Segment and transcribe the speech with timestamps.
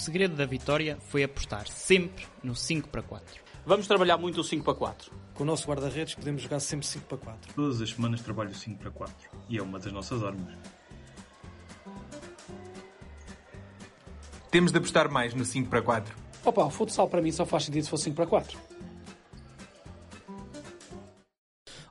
[0.00, 3.42] segredo da vitória foi apostar sempre no 5 para 4.
[3.66, 5.12] Vamos trabalhar muito o 5 para 4.
[5.34, 7.54] Com o nosso guarda-redes podemos jogar sempre 5 para 4.
[7.54, 9.14] Todas as semanas trabalho 5 para 4
[9.48, 10.54] e é uma das nossas armas.
[14.50, 16.16] Temos de apostar mais no 5 para 4.
[16.44, 18.58] Opa, o futsal para mim só faz sentido se for 5 para 4.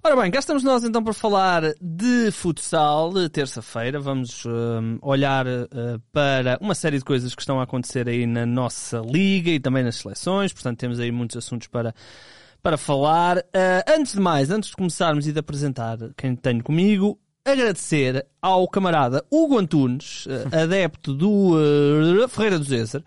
[0.02, 3.12] Ora bem, cá estamos nós então para falar de futsal.
[3.30, 8.26] Terça-feira vamos hum, olhar uh, para uma série de coisas que estão a acontecer aí
[8.26, 10.54] na nossa liga e também nas seleções.
[10.54, 11.94] Portanto, temos aí muitos assuntos para,
[12.64, 13.40] para falar.
[13.40, 18.70] Uh, antes de mais, antes de começarmos e de apresentar quem tenho comigo, agradecer ao
[18.70, 21.58] camarada Hugo Antunes, uh, adepto do
[22.30, 23.04] Ferreira do Zezer.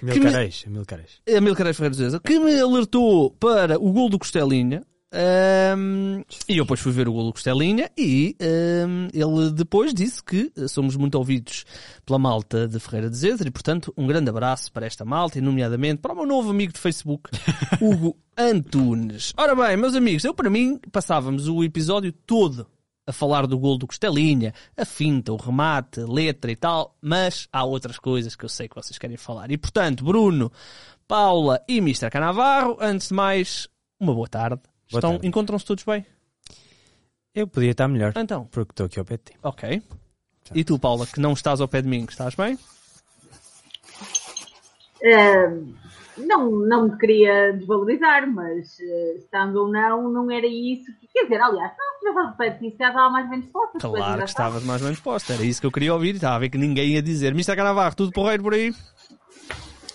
[0.00, 1.20] Milcareis, Milcareis.
[1.42, 4.82] Milcareis Ferreira do Zezer, que me alertou para o gol do Costelinha.
[5.12, 10.52] Um, e eu depois fui ver o golo Costelinha e um, ele depois disse que
[10.68, 11.64] somos muito ouvidos
[12.06, 15.40] pela malta de Ferreira de Zezer e, portanto, um grande abraço para esta malta e,
[15.40, 17.30] nomeadamente, para o meu novo amigo de Facebook,
[17.82, 19.32] Hugo Antunes.
[19.36, 22.66] Ora bem, meus amigos, eu para mim passávamos o episódio todo
[23.04, 27.48] a falar do golo do Costelinha, a finta, o remate, a letra e tal, mas
[27.52, 29.50] há outras coisas que eu sei que vocês querem falar.
[29.50, 30.52] E, portanto, Bruno,
[31.08, 32.08] Paula e Mr.
[32.10, 34.69] Canavarro, antes de mais, uma boa tarde.
[34.92, 36.04] Estão, encontram-se todos bem?
[37.34, 38.12] Eu podia estar melhor.
[38.16, 38.46] Então.
[38.50, 39.38] Porque estou aqui ao pé de ti.
[39.42, 39.82] Ok.
[40.54, 42.58] E tu, Paula, que não estás ao pé de mim, estás bem?
[45.02, 45.74] Uh,
[46.18, 50.86] não, não me queria desvalorizar, mas uh, estando ou não, não era isso.
[51.00, 53.78] Que, quer dizer, aliás, não ao pé de ti, se estava mais bem disposta.
[53.78, 55.34] Claro que estavas mais bem disposta.
[55.34, 56.16] Era isso que eu queria ouvir.
[56.16, 57.28] Estava a ver que ninguém ia dizer.
[57.28, 57.54] Mr.
[57.54, 58.74] Canavarro, tudo porreiro por aí?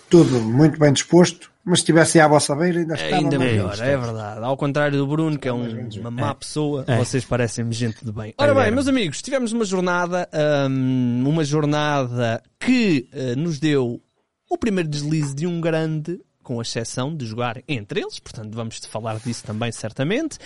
[0.08, 1.50] Tudo muito bem disposto.
[1.68, 4.44] Mas se estivesse à vossa beira, ainda estava Ainda mais melhor, é verdade.
[4.44, 6.96] Ao contrário do Bruno, que é um, uma má pessoa, É.
[6.96, 8.32] vocês parecem-me gente de bem.
[8.38, 10.28] Ora bem, meus amigos, tivemos uma jornada,
[10.70, 14.00] hum, uma jornada que eh, nos deu
[14.48, 19.18] o primeiro deslize de um grande, com exceção de jogar entre eles, portanto vamos falar
[19.18, 20.38] disso também certamente,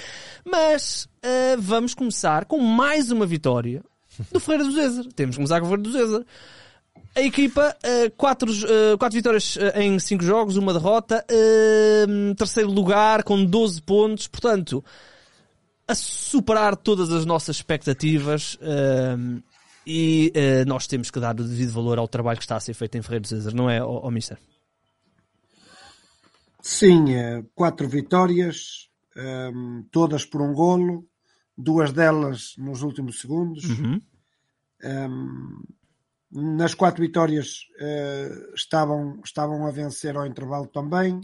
[0.43, 3.83] mas eh, vamos começar com mais uma vitória
[4.33, 5.05] do Ferreira do Zezer.
[5.15, 6.25] Temos que começar com o Ferreira do Zezer.
[7.15, 12.07] A equipa, eh, quatro, eh, quatro vitórias eh, em cinco jogos, uma derrota, eh,
[12.37, 14.85] terceiro lugar com 12 pontos, portanto,
[15.89, 19.17] a superar todas as nossas expectativas eh,
[19.85, 22.75] e eh, nós temos que dar o devido valor ao trabalho que está a ser
[22.75, 24.39] feito em Ferreira do César, não é, ó, Mister?
[26.63, 31.09] Sim, eh, quatro vitórias, ehm, todas por um golo,
[31.59, 33.65] duas delas nos últimos segundos.
[33.65, 34.01] Uhum.
[34.83, 35.63] Ehm,
[36.31, 41.21] nas quatro vitórias eh, estavam, estavam a vencer ao intervalo também.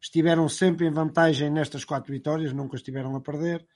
[0.00, 3.66] Estiveram sempre em vantagem nestas quatro vitórias, nunca estiveram a perder.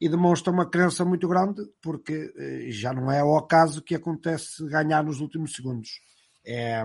[0.00, 4.66] E demonstra uma crença muito grande, porque eh, já não é ao acaso que acontece
[4.66, 6.00] ganhar nos últimos segundos.
[6.44, 6.84] É,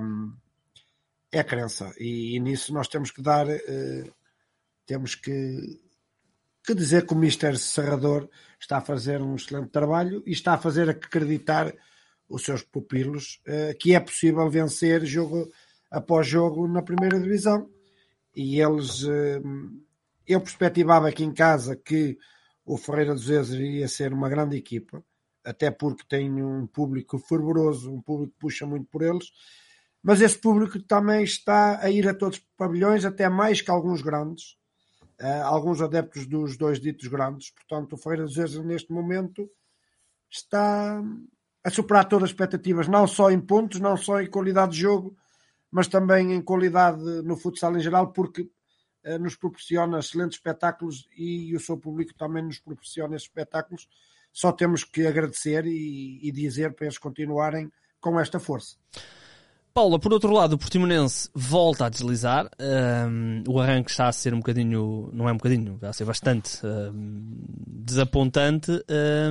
[1.31, 1.91] é crença.
[1.97, 4.11] E, e nisso nós temos que dar, eh,
[4.85, 5.81] temos que,
[6.63, 8.29] que dizer que o Mister Serrador
[8.59, 11.73] está a fazer um excelente trabalho e está a fazer acreditar
[12.31, 15.51] os seus pupilos eh, que é possível vencer jogo
[15.89, 17.69] após jogo na primeira divisão.
[18.35, 19.41] E eles, eh,
[20.25, 22.17] eu perspectivava aqui em casa que
[22.65, 25.03] o Ferreira dos Ezes iria ser uma grande equipa,
[25.43, 29.31] até porque tem um público fervoroso, um público que puxa muito por eles,
[30.01, 34.01] mas esse público também está a ir a todos os pavilhões, até mais que alguns
[34.01, 34.57] grandes,
[35.19, 37.51] uh, alguns adeptos dos dois ditos grandes.
[37.51, 39.49] Portanto, o Ferreira dos Ezes, neste momento,
[40.29, 41.03] está
[41.63, 45.15] a superar todas as expectativas, não só em pontos, não só em qualidade de jogo,
[45.69, 51.55] mas também em qualidade no futsal em geral, porque uh, nos proporciona excelentes espetáculos e
[51.55, 53.87] o seu público também nos proporciona esses espetáculos.
[54.33, 58.75] Só temos que agradecer e, e dizer para eles continuarem com esta força.
[59.73, 62.49] Paula, por outro lado, o Portimonense volta a deslizar.
[62.59, 66.03] Um, o arranque está a ser um bocadinho, não é um bocadinho, está a ser
[66.03, 67.37] bastante um,
[67.67, 68.83] desapontante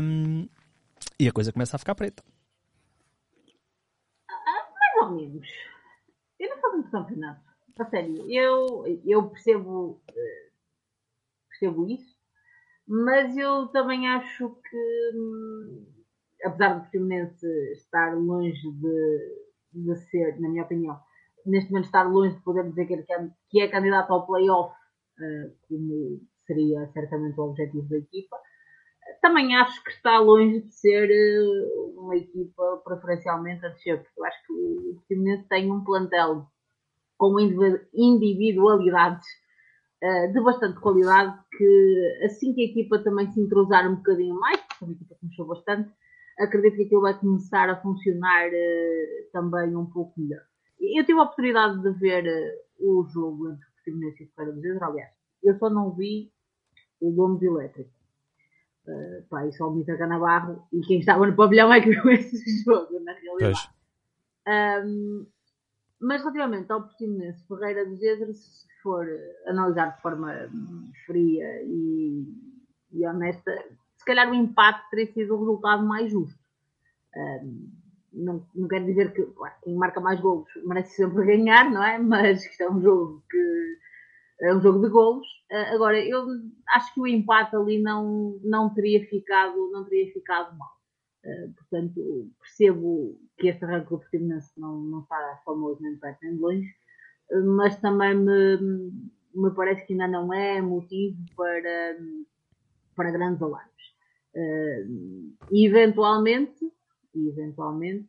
[0.02, 0.48] um,
[1.20, 2.24] e a coisa começa a ficar preta.
[4.30, 5.48] Ah, mais ou menos.
[6.38, 7.50] Eu não sou muito campeonato.
[7.78, 10.50] A sério, eu, eu percebo, eh,
[11.48, 12.14] percebo isso,
[12.86, 15.86] mas eu também acho que hum,
[16.44, 21.00] apesar do Portimonense estar longe de, de ser, na minha opinião,
[21.46, 25.56] neste momento estar longe de poder dizer que é, que é candidato ao playoff, uh,
[25.68, 28.36] como seria certamente o objetivo da equipa,
[29.20, 34.24] também acho que está longe de ser uh, uma equipa preferencialmente a descer, porque eu
[34.24, 36.46] acho que o Portimonense tem um plantel
[37.18, 39.26] com individualidades
[40.02, 44.60] uh, de bastante qualidade que assim que a equipa também se entrosar um bocadinho mais,
[44.60, 45.90] porque a equipa começou bastante,
[46.38, 50.42] acredito que aquilo vai começar a funcionar uh, também um pouco melhor.
[50.80, 52.24] Eu tive a oportunidade de ver
[52.78, 55.10] o jogo entre o Portimonense e o Ferreira aliás,
[55.42, 56.32] eu só não vi
[57.00, 57.99] o Gomes Elétrico.
[58.90, 62.10] Uh, pá, e só o Mita Canabarro e quem estava no pavilhão é que viu
[62.10, 63.70] esse jogo, na realidade.
[64.48, 65.26] Um,
[66.00, 69.06] mas relativamente ao Portimonense Ferreira dos Vezes, se for
[69.46, 70.34] analisar de forma
[71.06, 72.24] fria e,
[72.92, 73.52] e honesta,
[73.96, 76.40] se calhar o empate teria sido o resultado mais justo.
[77.14, 77.70] Um,
[78.12, 79.24] não, não quero dizer que
[79.62, 81.98] quem marca mais golos merece sempre ganhar, não é?
[81.98, 83.78] Mas isto é um jogo que
[84.40, 85.26] é um jogo de golos.
[85.50, 86.24] Uh, agora, eu
[86.74, 90.70] acho que o empate ali não, não teria ficado, não teria ficado mal.
[91.24, 96.36] Uh, portanto, percebo que este arranque do Portimonense não, não está famoso nem perto nem
[96.36, 96.74] longe,
[97.56, 98.56] mas também me,
[99.34, 101.98] me parece que ainda não é motivo para,
[102.96, 103.70] para grandes alarmes.
[104.34, 106.72] Uh, eventualmente,
[107.14, 108.08] eventualmente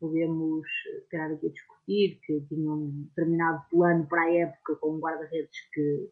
[0.00, 0.66] podemos
[1.04, 1.50] ficar aqui a
[1.86, 6.10] que tinham um determinado plano para a época com um guarda-redes que,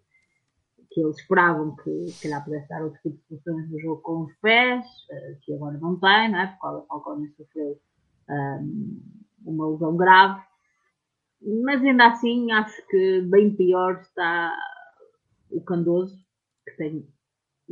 [0.91, 4.23] que eles esperavam que se calhar pudesse dar outro tipo de funções no jogo com
[4.25, 6.47] os pés, uh, que agora não tem, não é?
[6.47, 7.81] porque o Falcone sofreu
[8.29, 9.03] um,
[9.45, 10.43] uma lesão grave.
[11.65, 14.57] Mas ainda assim acho que bem pior está
[15.51, 16.17] o Candoso,
[16.65, 17.09] que tem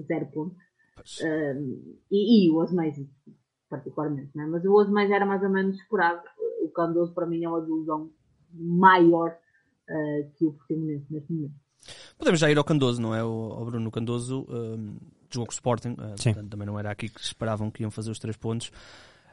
[0.06, 0.70] zero pontos
[1.22, 2.96] um, e, e, o Osmeis,
[3.68, 4.46] particularmente, né?
[4.46, 6.22] mas o Osmeis era mais ou menos esperado.
[6.60, 8.10] O Candoso, para mim, é uma ilusão
[8.52, 11.54] maior uh, que o Portimonense neste momento.
[12.18, 13.24] Podemos já ir ao Candoso, não é?
[13.24, 14.96] O, Bruno Candoso um,
[15.30, 18.10] jogou com o Sporting, uh, portanto, também não era aqui que esperavam que iam fazer
[18.10, 18.70] os três pontos.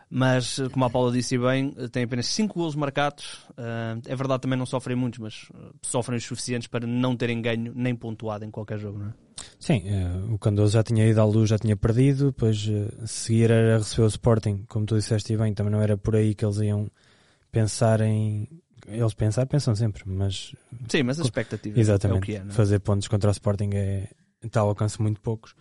[0.10, 3.46] Mas, como a Paula disse bem, tem apenas 5 golos marcados.
[3.52, 5.52] Uh, é verdade, também não sofrem muitos, mas
[5.82, 9.14] sofrem os suficientes para não terem ganho nem pontuado em qualquer jogo, não é?
[9.60, 13.52] Sim, uh, o Candoso já tinha ido à luz, já tinha perdido, depois uh, seguir
[13.52, 16.58] era receber o Sporting, como tu disseste bem, também não era por aí que eles
[16.58, 16.90] iam
[17.52, 18.48] pensar em.
[18.88, 20.56] Eles pensar, pensam sempre, mas.
[20.88, 22.18] Sim, mas a expectativa Exatamente.
[22.18, 22.44] é o que é.
[22.44, 22.54] Não é?
[22.54, 24.10] Fazer pontos contra o Sporting é.
[24.56, 25.56] ao alcance muito poucos.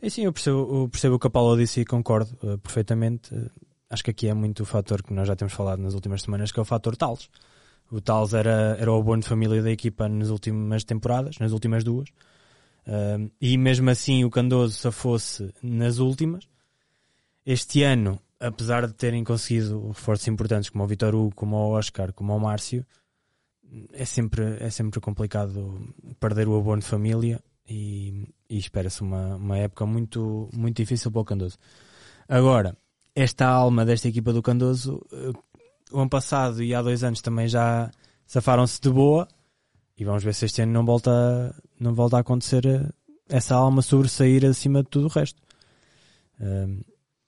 [0.00, 3.30] E sim, eu percebo, eu percebo o que a Paula disse e concordo uh, perfeitamente.
[3.88, 6.50] acho que aqui é muito o fator que nós já temos falado nas últimas semanas,
[6.50, 7.28] que é o fator Tales.
[7.90, 11.84] O Tales era, era o abono de família da equipa nas últimas temporadas, nas últimas
[11.84, 12.08] duas
[12.86, 16.48] Uh, e mesmo assim o Candoso se fosse nas últimas.
[17.44, 22.12] Este ano, apesar de terem conseguido reforços importantes como o Vitor Hugo, como o Oscar,
[22.12, 22.84] como o Márcio,
[23.92, 29.58] é sempre, é sempre complicado perder o abono de família e, e espera-se uma, uma
[29.58, 31.56] época muito, muito difícil para o Candoso.
[32.28, 32.76] Agora,
[33.14, 35.32] esta alma desta equipa do Candoso, uh,
[35.92, 37.90] o ano passado e há dois anos também já
[38.26, 39.28] safaram-se de boa
[39.96, 42.88] e vamos ver se este ano não volta, não volta a acontecer eh,
[43.28, 45.40] essa alma sobressair acima de tudo o resto.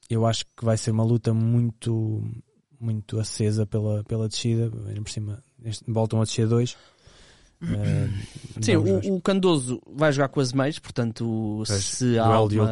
[0.08, 2.22] Eu acho que vai ser uma luta muito,
[2.78, 4.70] muito acesa pela, pela descida.
[4.70, 5.42] Por cima,
[5.86, 6.76] voltam a descer dois.
[7.62, 12.68] Uh, Sim, o, o, Candoso vai jogar com as meias, portanto, pois, se a alma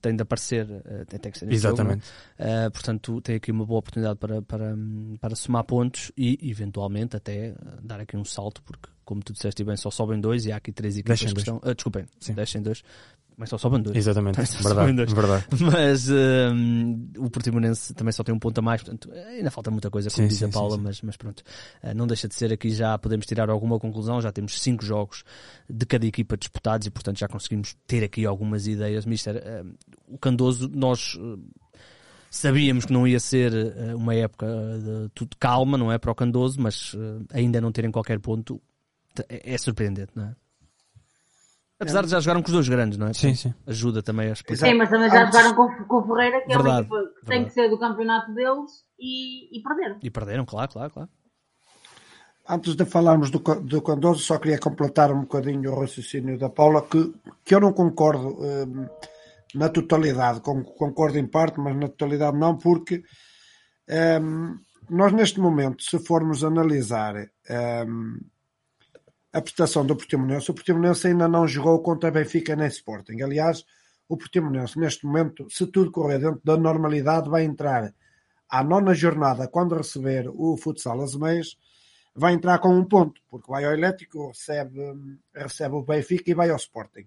[0.00, 2.04] tem de aparecer, uh, tem, que ser Exatamente.
[2.38, 4.76] Jogo, uh, portanto, tem aqui uma boa oportunidade para, para,
[5.20, 9.76] para somar pontos e, eventualmente, até dar aqui um salto, porque como tu disseste bem,
[9.76, 11.58] só sobem dois e há aqui três equipas que estão.
[11.58, 12.34] Uh, desculpem, Sim.
[12.34, 12.82] deixem dois.
[13.38, 13.96] Mas só sobem dois.
[13.96, 15.12] Exatamente, verdade, dois.
[15.12, 15.46] verdade.
[15.60, 19.90] Mas um, o Portimonense também só tem um ponto a mais, portanto ainda falta muita
[19.90, 21.44] coisa, como sim, diz sim, a Paula, sim, mas, mas pronto.
[21.84, 25.22] Uh, não deixa de ser aqui já podemos tirar alguma conclusão, já temos cinco jogos
[25.70, 29.06] de cada equipa disputados e portanto já conseguimos ter aqui algumas ideias.
[29.06, 29.74] Mister, uh,
[30.08, 31.16] o Candoso, nós
[32.28, 33.52] sabíamos que não ia ser
[33.94, 36.94] uma época de tudo calma, não é, para o Candoso, mas
[37.32, 38.60] ainda não terem qualquer ponto,
[39.28, 40.36] é, é surpreendente, não é?
[41.78, 43.12] Apesar de já jogaram com os dois grandes, não é?
[43.12, 43.54] Sim, sim.
[43.66, 44.66] Ajuda também a explicar.
[44.66, 47.02] Sim, mas também já jogaram com, com o Ferreira, que verdade, é uma equipa que
[47.02, 47.26] verdade.
[47.26, 49.98] tem que ser do campeonato deles e, e perderam.
[50.02, 51.10] E perderam, claro, claro, claro.
[52.48, 56.80] Antes de falarmos do, do Condoso, só queria completar um bocadinho o raciocínio da Paula,
[56.80, 57.12] que,
[57.44, 58.88] que eu não concordo um,
[59.54, 63.02] na totalidade, concordo em parte, mas na totalidade não, porque
[64.20, 64.56] um,
[64.88, 67.16] nós neste momento, se formos analisar
[67.86, 68.18] um,
[69.36, 70.50] a prestação do Portimonense.
[70.50, 73.20] O Portimonense ainda não jogou contra Benfica nem Sporting.
[73.20, 73.66] Aliás,
[74.08, 77.92] o Portimonense, neste momento, se tudo correr dentro da normalidade, vai entrar
[78.48, 81.58] à nona jornada, quando receber o futsal as meias,
[82.14, 84.80] vai entrar com um ponto, porque vai ao Elétrico, recebe,
[85.34, 87.06] recebe o Benfica e vai ao Sporting.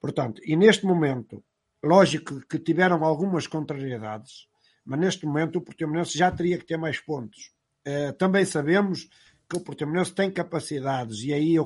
[0.00, 1.42] Portanto, e neste momento,
[1.82, 4.46] lógico que tiveram algumas contrariedades,
[4.84, 7.50] mas neste momento o Portimonense já teria que ter mais pontos.
[7.84, 9.08] Uh, também sabemos
[9.48, 11.64] que o Portimonense tem capacidades, e aí eu,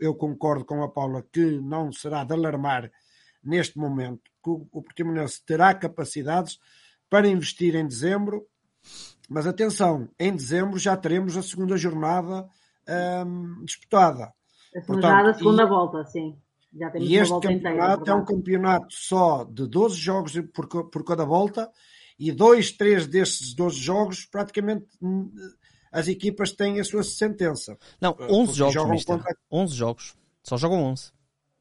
[0.00, 2.90] eu concordo com a Paula que não será de alarmar
[3.42, 6.58] neste momento, que o, o Portimonense terá capacidades
[7.08, 8.46] para investir em dezembro,
[9.28, 12.48] mas atenção, em dezembro já teremos a segunda jornada
[13.26, 14.32] um, disputada.
[14.74, 16.36] A segunda, Portanto, a segunda e, volta, sim.
[16.72, 21.04] Já temos e este campeonato inteira, é um campeonato só de 12 jogos por, por
[21.04, 21.70] cada volta
[22.18, 25.32] e dois, três desses 12 jogos praticamente hum,
[25.90, 27.76] as equipas têm a sua sentença.
[28.00, 29.36] Não, 11 jogos, contra...
[29.50, 30.14] 11 jogos.
[30.42, 31.12] Só jogam 11.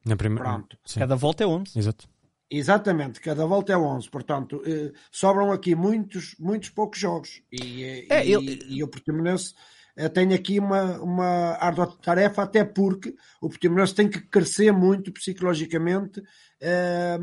[0.05, 0.50] Na primeira...
[0.50, 0.77] Pronto.
[0.95, 1.77] Cada volta é 11.
[1.77, 2.07] Exato.
[2.51, 7.43] Exatamente, cada volta é 11, portanto, eh, sobram aqui muitos, muitos poucos jogos.
[7.51, 8.65] E, eh, é, e, ele...
[8.67, 9.53] e o Portimonense
[9.95, 15.12] eh, tem aqui uma, uma árdua tarefa, até porque o Portimonense tem que crescer muito
[15.12, 16.24] psicologicamente
[16.59, 17.19] eh,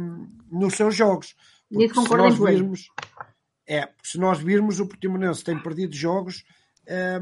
[0.49, 1.35] nos seus jogos.
[1.93, 2.89] Concordo se nós virmos,
[3.67, 6.45] é, se nós virmos, o Portimonense tem perdido jogos,
[6.87, 7.21] eh,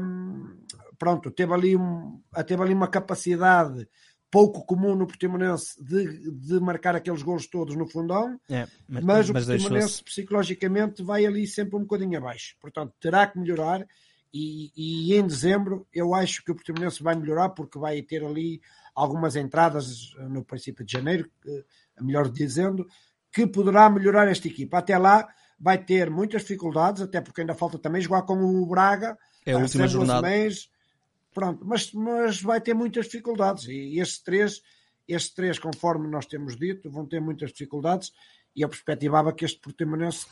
[0.97, 3.87] pronto, teve ali, um, teve ali uma capacidade
[4.29, 9.29] pouco comum no Portimonense de, de marcar aqueles gols todos no fundão, é, mas, mas,
[9.29, 12.55] o mas Portimonense psicologicamente vai ali sempre um bocadinho abaixo.
[12.59, 13.85] Portanto, terá que melhorar
[14.33, 18.61] e, e, em dezembro eu acho que o Portimonense vai melhorar porque vai ter ali
[18.93, 21.29] algumas entradas no princípio de janeiro,
[22.01, 22.85] melhor dizendo,
[23.31, 24.79] que poderá melhorar esta equipa.
[24.79, 29.17] Até lá vai ter muitas dificuldades, até porque ainda falta também jogar com o Braga.
[29.45, 30.27] É a última jornada.
[31.33, 34.61] Pronto, mas, mas vai ter muitas dificuldades e estes três,
[35.05, 38.13] estes três, conforme nós temos dito, vão ter muitas dificuldades
[38.55, 40.25] e eu perspectivava que este Portimonense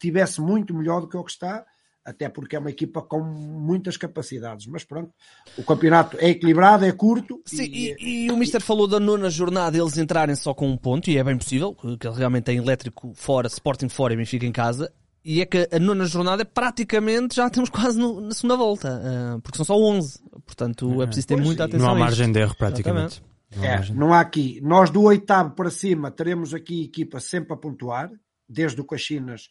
[0.00, 1.64] tivesse muito melhor do que o que está,
[2.04, 4.66] até porque é uma equipa com muitas capacidades.
[4.66, 5.12] Mas pronto,
[5.56, 7.40] o campeonato é equilibrado, é curto.
[7.44, 10.76] Sim, e, e, e o Mister falou da nona jornada eles entrarem só com um
[10.76, 14.44] ponto, e é bem possível, que ele realmente tem elétrico fora, Sporting fora e Benfica
[14.44, 14.92] em casa.
[15.24, 19.00] E é que a nona jornada praticamente já temos quase no, na segunda volta,
[19.36, 20.20] uh, porque são só 11.
[20.46, 21.86] Portanto, é preciso ter pois muita atenção.
[21.86, 23.22] Não há margem de erro, praticamente.
[23.54, 24.60] Não, há, é, não há aqui.
[24.62, 28.10] Nós do oitavo para cima teremos aqui equipa sempre a pontuar,
[28.48, 29.48] desde o Caxinas,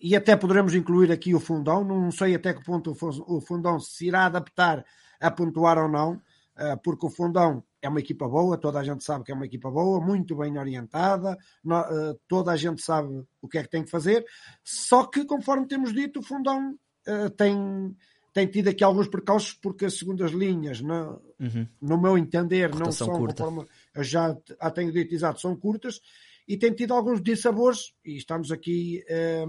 [0.00, 1.84] e até poderemos incluir aqui o Fundão.
[1.84, 4.84] Não sei até que ponto o Fundão se irá adaptar
[5.20, 6.20] a pontuar ou não,
[6.56, 9.44] ah, porque o Fundão é uma equipa boa, toda a gente sabe que é uma
[9.44, 11.36] equipa boa, muito bem orientada,
[11.68, 14.24] ah, toda a gente sabe o que é que tem que fazer,
[14.64, 17.94] só que, conforme temos dito, o Fundão ah, tem
[18.32, 21.68] tem tido aqui alguns percalços porque as segundas linhas, no, uhum.
[21.82, 23.44] no meu entender, Cortação não são, curta.
[23.44, 26.00] conforme eu já a tenho dito, exato, são curtas
[26.48, 29.44] e tem tido alguns dissabores e estamos aqui eh,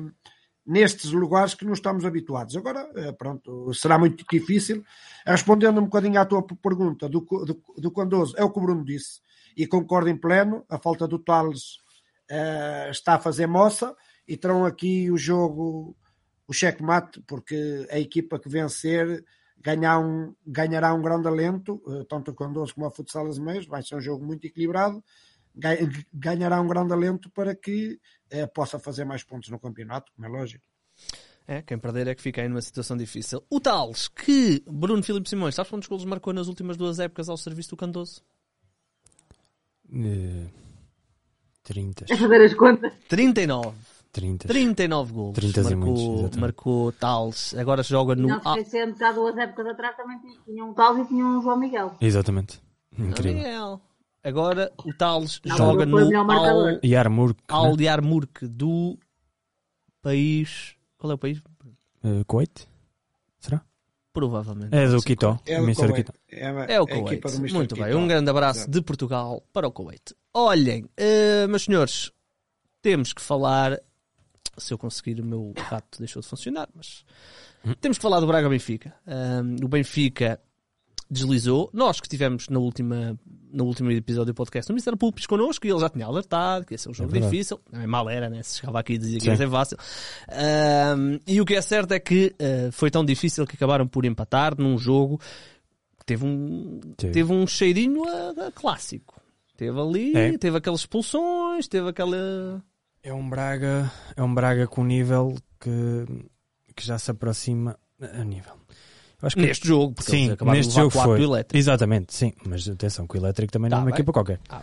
[0.65, 2.55] nestes lugares que não estamos habituados.
[2.55, 4.83] Agora, eh, pronto, será muito difícil.
[5.25, 8.83] Respondendo um bocadinho à tua pergunta do, do, do Condoso, é o que o Bruno
[8.83, 9.21] disse
[9.55, 11.77] e concordo em pleno, a falta do Tales
[12.29, 13.95] eh, está a fazer moça
[14.27, 15.95] e terão aqui o jogo
[16.47, 19.23] o checkmate, porque a equipa que vencer
[19.59, 23.65] ganhar um, ganhará um grande alento, eh, tanto o Condoso como a Futsal as Meias,
[23.65, 25.01] vai ser um jogo muito equilibrado,
[26.13, 30.29] ganhará um grande alento para que eh, possa fazer mais pontos no campeonato, como é
[30.29, 30.65] lógico.
[31.45, 33.43] É, quem perder é que fica aí numa situação difícil.
[33.49, 37.37] O Tales, que Bruno Filipe Simões, sabes quantos golos marcou nas últimas duas épocas ao
[37.37, 38.23] serviço do Candoso?
[39.89, 40.49] Uh,
[41.63, 42.05] 30.
[42.09, 42.93] É fazer as contas.
[43.09, 43.75] 39.
[44.13, 44.47] 30.
[44.47, 45.35] 39 gols.
[45.35, 47.55] 30 marcou, marcou Tales.
[47.55, 48.27] Agora joga no.
[48.27, 51.41] Não se esquecendo que há duas épocas atrás também tinha um Tales e tinha um
[51.41, 51.95] João Miguel.
[51.99, 52.61] Exatamente.
[52.97, 53.33] Incrível.
[53.33, 53.81] Miguel.
[54.23, 55.97] Agora o Tales não, joga no
[56.31, 56.79] Al...
[56.83, 57.83] Yarmurk, Al né?
[57.83, 58.97] Yarmurk do
[60.01, 60.75] país.
[60.97, 61.39] Qual é o país?
[62.03, 62.67] Uh, Kuwait?
[63.39, 63.61] Será?
[64.13, 64.73] Provavelmente.
[64.73, 65.37] É do Quito.
[65.45, 66.09] É, do Kuwait.
[66.31, 67.21] É, é, o Kuwait.
[67.51, 67.93] Muito bem.
[67.95, 70.15] Um grande abraço de Portugal para o Kuwait.
[70.33, 72.11] Olhem, uh, meus senhores,
[72.81, 73.77] temos que falar
[74.57, 77.03] se eu conseguir o meu rato deixou de funcionar, mas
[77.81, 78.93] temos que falar do Braga Benfica.
[79.07, 80.39] Um, o Benfica
[81.09, 81.69] deslizou.
[81.73, 83.17] Nós que estivemos na última,
[83.51, 84.95] no último episódio do podcast, o Mr.
[84.97, 87.59] Pulpis connosco e ele já tinha alertado que ia ser um jogo é difícil.
[87.71, 88.41] Não é mal era, né?
[88.43, 89.77] Se chegava aqui e dizia que ia ser fácil.
[90.97, 94.05] Um, e o que é certo é que uh, foi tão difícil que acabaram por
[94.05, 95.19] empatar num jogo
[95.99, 99.21] que teve um, teve um cheirinho a, a clássico.
[99.55, 100.37] Teve ali, é.
[100.37, 102.61] teve aquelas expulsões, teve aquela
[103.05, 106.05] é um Braga, é um Braga com nível que,
[106.73, 108.53] que já se aproxima a nível.
[109.23, 111.17] Acho que, neste jogo, porque sim, neste jogo foi.
[111.57, 113.95] Exatamente, sim, mas atenção, que o Elétrico também tá não é uma bem.
[113.95, 114.39] equipa qualquer.
[114.49, 114.61] Ah,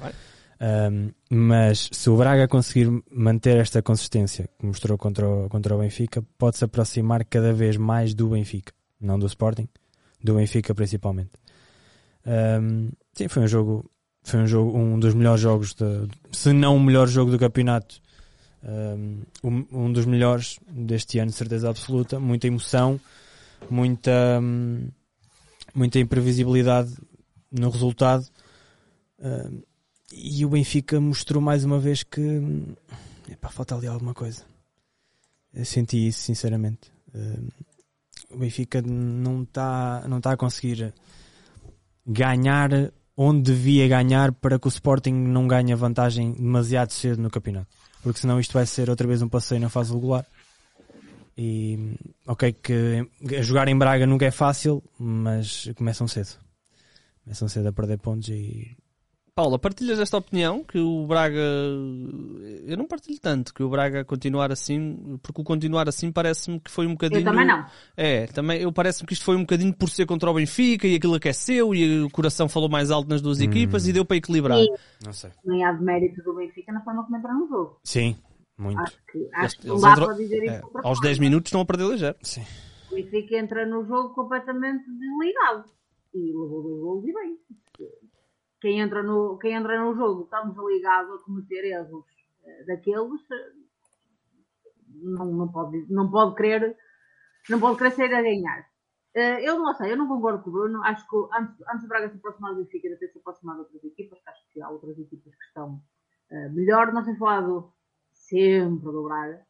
[0.63, 5.79] Um, mas se o Braga conseguir manter esta consistência que mostrou contra o, contra o
[5.79, 9.67] Benfica, pode-se aproximar cada vez mais do Benfica, não do Sporting,
[10.23, 11.31] do Benfica principalmente.
[12.27, 13.91] Um, sim, foi um jogo,
[14.23, 17.99] foi um jogo, um dos melhores jogos, de, se não o melhor jogo do campeonato,
[18.63, 22.21] um, um dos melhores deste ano, de certeza absoluta.
[22.21, 23.01] Muita emoção,
[23.69, 24.41] muita,
[25.75, 26.95] muita imprevisibilidade
[27.51, 28.27] no resultado.
[30.13, 32.21] e o Benfica mostrou mais uma vez que
[33.29, 34.43] epá, falta ali alguma coisa.
[35.53, 36.93] Eu senti isso, sinceramente.
[38.31, 40.95] o Benfica não está não tá a conseguir
[42.07, 42.71] ganhar
[43.17, 47.69] onde devia ganhar para que o Sporting não ganhe vantagem demasiado cedo no campeonato.
[48.03, 50.25] Porque senão isto vai ser outra vez um passeio na fase regular.
[51.37, 51.97] E
[52.27, 53.09] ok que
[53.43, 56.39] jogar em Braga nunca é fácil, mas começam cedo.
[57.25, 58.77] Começam cedo a perder pontos e
[59.41, 61.41] Paula, partilhas esta opinião que o Braga.
[62.67, 66.71] Eu não partilho tanto que o Braga continuar assim, porque o continuar assim parece-me que
[66.71, 67.21] foi um bocadinho.
[67.21, 67.65] Eu também não.
[67.97, 70.97] É, também eu parece-me que isto foi um bocadinho por ser contra o Benfica e
[70.97, 73.45] aquilo aqueceu e o coração falou mais alto nas duas hum.
[73.45, 74.59] equipas e deu para equilibrar.
[74.59, 74.69] E
[75.03, 75.31] não sei.
[75.43, 77.81] Nem há de mérito do Benfica na forma como entra no jogo.
[77.83, 78.19] Sim,
[78.61, 78.81] muito.
[78.81, 80.07] Acho que, acho que não dá entrou...
[80.09, 80.71] para dizer é, isso.
[80.83, 82.17] Aos 10 minutos estão a perder ligeiro.
[82.23, 82.45] Sim.
[82.91, 85.65] O Benfica entra no jogo completamente desligado
[86.15, 87.39] e levou dois gols e bem
[88.61, 93.55] quem entra no, quem entra no jogo estamos ligados a cometer erros uh, daqueles, uh,
[95.03, 96.77] não, não, pode, não pode querer
[97.49, 98.61] não pode querer sair a ganhar.
[99.17, 100.85] Uh, eu não sei, eu não concordo com o Bruno.
[100.85, 103.65] Acho que antes, antes do Braga se aproximar do Benfica, deve ter se aproximado de
[103.65, 105.83] outras equipas, acho que há outras equipas que estão
[106.53, 106.93] melhor.
[106.93, 107.73] Não sei falado
[108.31, 109.43] sempre do Braga.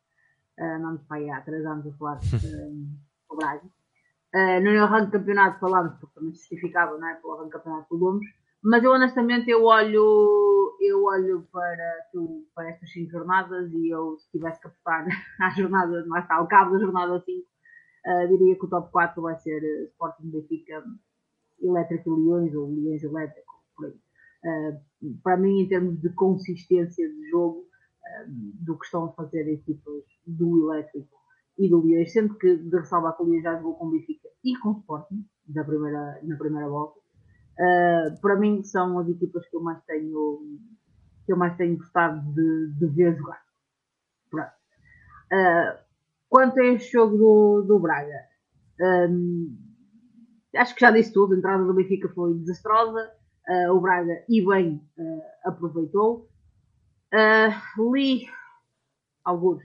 [0.58, 3.62] Uh, não nos pai há três anos a falar do Braga.
[4.34, 7.14] Uh, no arranque de campeonato falámos, porque também justificava, não é?
[7.14, 8.26] Pelo de campeonato do Gomes.
[8.62, 14.18] Mas eu honestamente eu olho, eu olho para, tu, para estas 5 jornadas e eu
[14.18, 15.06] se tivesse que apostar
[15.40, 17.44] à jornada, mais está, ao cabo da jornada 5, uh,
[18.04, 20.84] eh, diria que o top 4 vai ser uh, Sporting Benfica,
[21.58, 23.99] Elétrico Leões ou Leões Elétrico, por aí.
[24.45, 27.64] Uh, para mim, em termos de consistência de jogo,
[28.28, 31.19] do que estão a fazer equipas do Elétrico
[31.58, 34.56] e do Leões, sendo que de ressalva que o já jogou com o Benfica e
[34.58, 37.00] com o Sporting na primeira, na primeira volta
[37.60, 40.41] Uh, para mim são as equipas que eu mais tenho
[41.26, 43.45] que eu mais tenho gostado de, de ver jogar.
[44.32, 45.78] Uh,
[46.30, 48.19] quanto a este jogo do, do Braga,
[48.80, 49.54] um,
[50.56, 51.34] acho que já disse tudo.
[51.34, 53.13] A entrada do Benfica foi desastrosa.
[53.47, 54.82] Uh, o Braga, e bem,
[55.45, 56.29] aproveitou.
[57.92, 58.28] Li
[59.25, 59.62] alguns.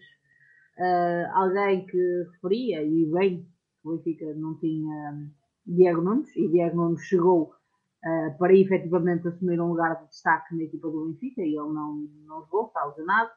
[1.33, 3.47] alguém que referia, e bem,
[3.83, 5.31] o Benfica não tinha
[5.65, 7.53] Diego Nunes, e Diego Nunes chegou
[8.05, 12.07] uh, para efetivamente assumir um lugar de destaque na equipa do Benfica e ele não,
[12.25, 13.31] não jogou, está lesionado.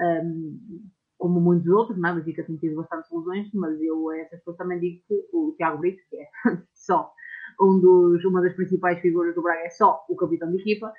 [0.00, 2.12] Um, como muitos outros, não é?
[2.12, 5.54] o Benfica tem tido bastantes lesões, mas eu a essas pessoas também digo que o
[5.56, 6.28] Tiago Brito, que é
[6.74, 7.12] só
[7.60, 10.92] um dos, uma das principais figuras do Braga, é só o capitão de equipa,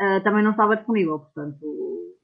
[0.00, 1.18] uh, também não estava disponível.
[1.18, 1.58] Portanto,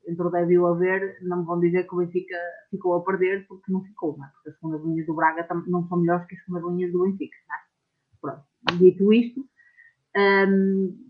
[0.07, 2.37] entre o deve e o haver, não me vão dizer que o Benfica
[2.71, 4.29] ficou a perder, porque não ficou, não é?
[4.29, 7.37] porque as segundas linhas do Braga não são melhores que as segundas linhas do Benfica.
[7.37, 8.19] É?
[8.21, 8.43] Pronto.
[8.79, 9.47] Dito isto,
[10.17, 11.09] um,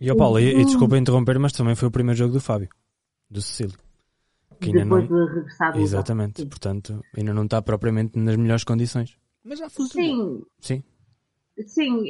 [0.00, 2.68] e, oh, Paulo, e, e desculpa interromper, mas também foi o primeiro jogo do Fábio,
[3.28, 3.76] do Cecílio.
[4.60, 5.26] Que ainda depois não...
[5.26, 6.48] de regressar do Exatamente, Sim.
[6.48, 9.18] portanto, ainda não está propriamente nas melhores condições.
[9.44, 10.46] Mas já funcionou.
[10.60, 10.76] Sim.
[10.76, 10.84] Sim.
[11.66, 12.04] Sim,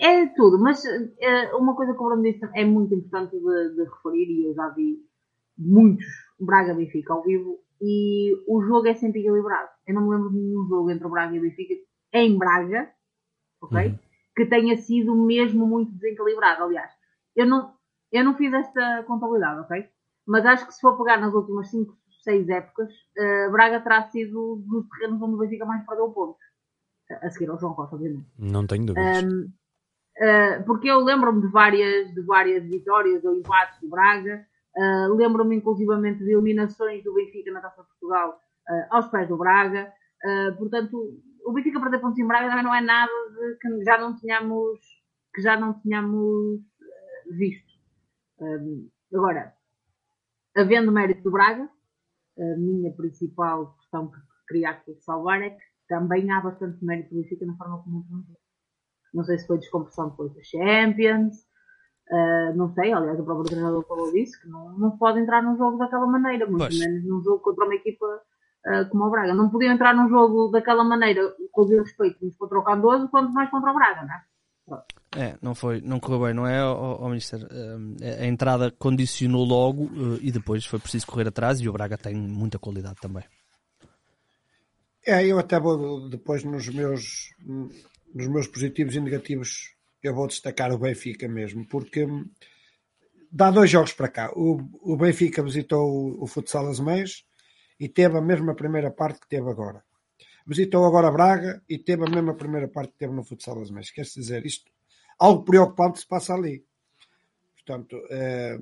[0.00, 3.84] é tudo, mas é, uma coisa que o Bruno disse é muito importante de, de,
[3.84, 4.98] referir, e eu já vi
[5.56, 6.06] muitos
[6.38, 9.70] Braga Benfica ao vivo, e o jogo é sempre equilibrado.
[9.86, 11.74] Eu não me lembro de nenhum jogo entre o Braga e o Benfica
[12.12, 12.90] em Braga,
[13.62, 13.88] ok?
[13.88, 13.98] Uhum
[14.40, 16.64] que tenha sido mesmo muito desequilibrado.
[16.64, 16.90] Aliás,
[17.36, 17.74] eu não,
[18.10, 19.88] eu não fiz esta contabilidade, ok?
[20.26, 24.62] Mas acho que se for pegar nas últimas 5, 6 épocas, uh, Braga terá sido
[24.66, 26.40] dos terrenos onde o Benfica mais perdeu pontos.
[27.22, 28.26] A seguir ao João Costa, obviamente.
[28.38, 29.24] Não tenho dúvidas.
[29.24, 29.52] Um, uh,
[30.16, 34.46] eh, porque eu lembro-me de várias, de várias vitórias ou empates do Braga.
[34.76, 38.40] Uh, lembro-me inclusivamente de eliminações do Benfica na Taça de Portugal
[38.90, 39.92] aos pés do Braga.
[40.56, 44.14] portanto, o Benfica perder pontos em Braga também não é nada de que já não
[44.16, 44.78] tínhamos,
[45.34, 47.70] que já não tínhamos uh, visto.
[48.38, 49.54] Um, agora,
[50.56, 51.68] havendo mérito do Braga,
[52.38, 54.18] a minha principal questão que
[54.48, 58.24] queria aqui salvar é que também há bastante mérito Benfica na forma como o
[59.12, 61.34] Não sei se foi descompressão depois da Champions,
[62.08, 65.58] uh, não sei, aliás o próprio treinador falou disso, que não, não pode entrar num
[65.58, 66.78] jogo daquela maneira, muito pois.
[66.78, 69.34] menos num jogo contra uma equipa uh, como o Braga.
[69.34, 73.32] Não podiam entrar num jogo daquela maneira, com o respeito, uns contra o Candoso, quanto
[73.32, 74.22] mais contra o Braga, não é?
[75.16, 77.40] É, não foi, não correu bem, não é, ó, Mister?
[77.50, 79.90] Um, a entrada condicionou logo
[80.22, 83.24] e depois foi preciso correr atrás e o Braga tem muita qualidade também.
[85.06, 87.34] É, eu até vou depois nos meus,
[88.14, 92.06] nos meus positivos e negativos, eu vou destacar o Benfica mesmo, porque
[93.30, 94.30] dá dois jogos para cá.
[94.34, 97.24] O, o Benfica visitou o, o Futsal as Meias
[97.78, 99.82] e teve a mesma primeira parte que teve agora.
[100.46, 103.90] Visitou agora Braga e teve a mesma primeira parte que teve no Futsal das Meias.
[103.90, 104.70] Quer dizer, isto,
[105.18, 106.64] algo preocupante se passa ali.
[107.54, 108.58] Portanto, eh,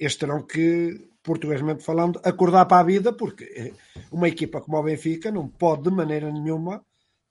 [0.00, 3.72] estes terão que, portuguesamente falando, acordar para a vida, porque eh,
[4.10, 6.82] uma equipa como o Benfica não pode de maneira nenhuma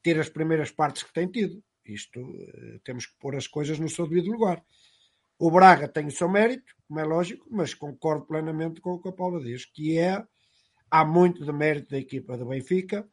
[0.03, 1.63] ter as primeiras partes que tem tido.
[1.83, 4.63] Isto eh, temos que pôr as coisas no seu devido lugar.
[5.39, 9.09] O Braga tem o seu mérito, como é lógico, mas concordo plenamente com o que
[9.09, 10.23] a Paula diz, que é
[10.91, 13.07] há muito de mérito da equipa do Benfica,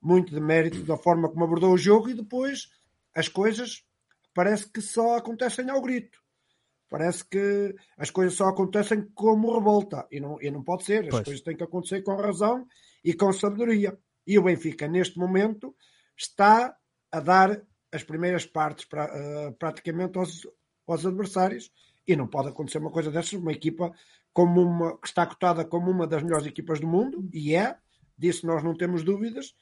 [0.00, 2.70] muito de mérito da forma como abordou o jogo e depois
[3.14, 3.84] as coisas
[4.32, 6.21] parece que só acontecem ao grito.
[6.92, 11.04] Parece que as coisas só acontecem como revolta e não, e não pode ser.
[11.04, 11.24] As pois.
[11.24, 12.66] coisas têm que acontecer com razão
[13.02, 13.98] e com sabedoria.
[14.26, 15.74] E o Benfica, neste momento,
[16.14, 16.76] está
[17.10, 20.46] a dar as primeiras partes pra, uh, praticamente aos,
[20.86, 21.72] aos adversários
[22.06, 23.32] e não pode acontecer uma coisa dessas.
[23.32, 23.90] Uma equipa
[24.30, 27.74] como uma, que está cotada como uma das melhores equipas do mundo, e é,
[28.18, 29.54] disso nós não temos dúvidas,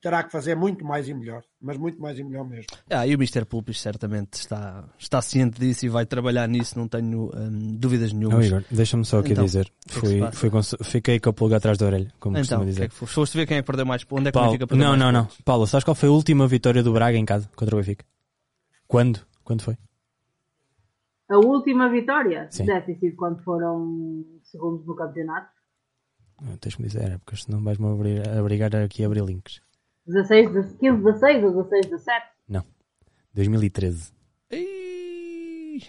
[0.00, 2.66] terá que fazer muito mais e melhor, mas muito mais e melhor mesmo.
[2.90, 3.44] Ah, e o Mr.
[3.44, 8.44] Pulpis certamente está, está ciente disso e vai trabalhar nisso, não tenho hum, dúvidas nenhuma.
[8.44, 10.50] Igor, deixa-me só aqui então, dizer, é fui, fui
[10.84, 12.80] fiquei com a pulga atrás da orelha, como então, costuma dizer.
[12.80, 14.52] Que é que Foste ver quem é que perdeu mais, onde é que Paulo, o
[14.52, 15.44] Benfica perdeu não, mais Não, não, não.
[15.44, 18.04] Paulo, sabes qual foi a última vitória do Braga em casa contra o Benfica?
[18.86, 19.20] Quando?
[19.42, 19.76] Quando foi?
[21.30, 22.66] A última vitória Sim.
[22.66, 25.53] deve ter sido quando foram segundos no campeonato.
[26.60, 29.60] Tens-me dizer, é porque senão vais-me obrigar aqui a abrir links.
[30.06, 32.26] 16, 15, 16 ou 16, 17?
[32.48, 32.64] Não.
[33.34, 34.12] 2013.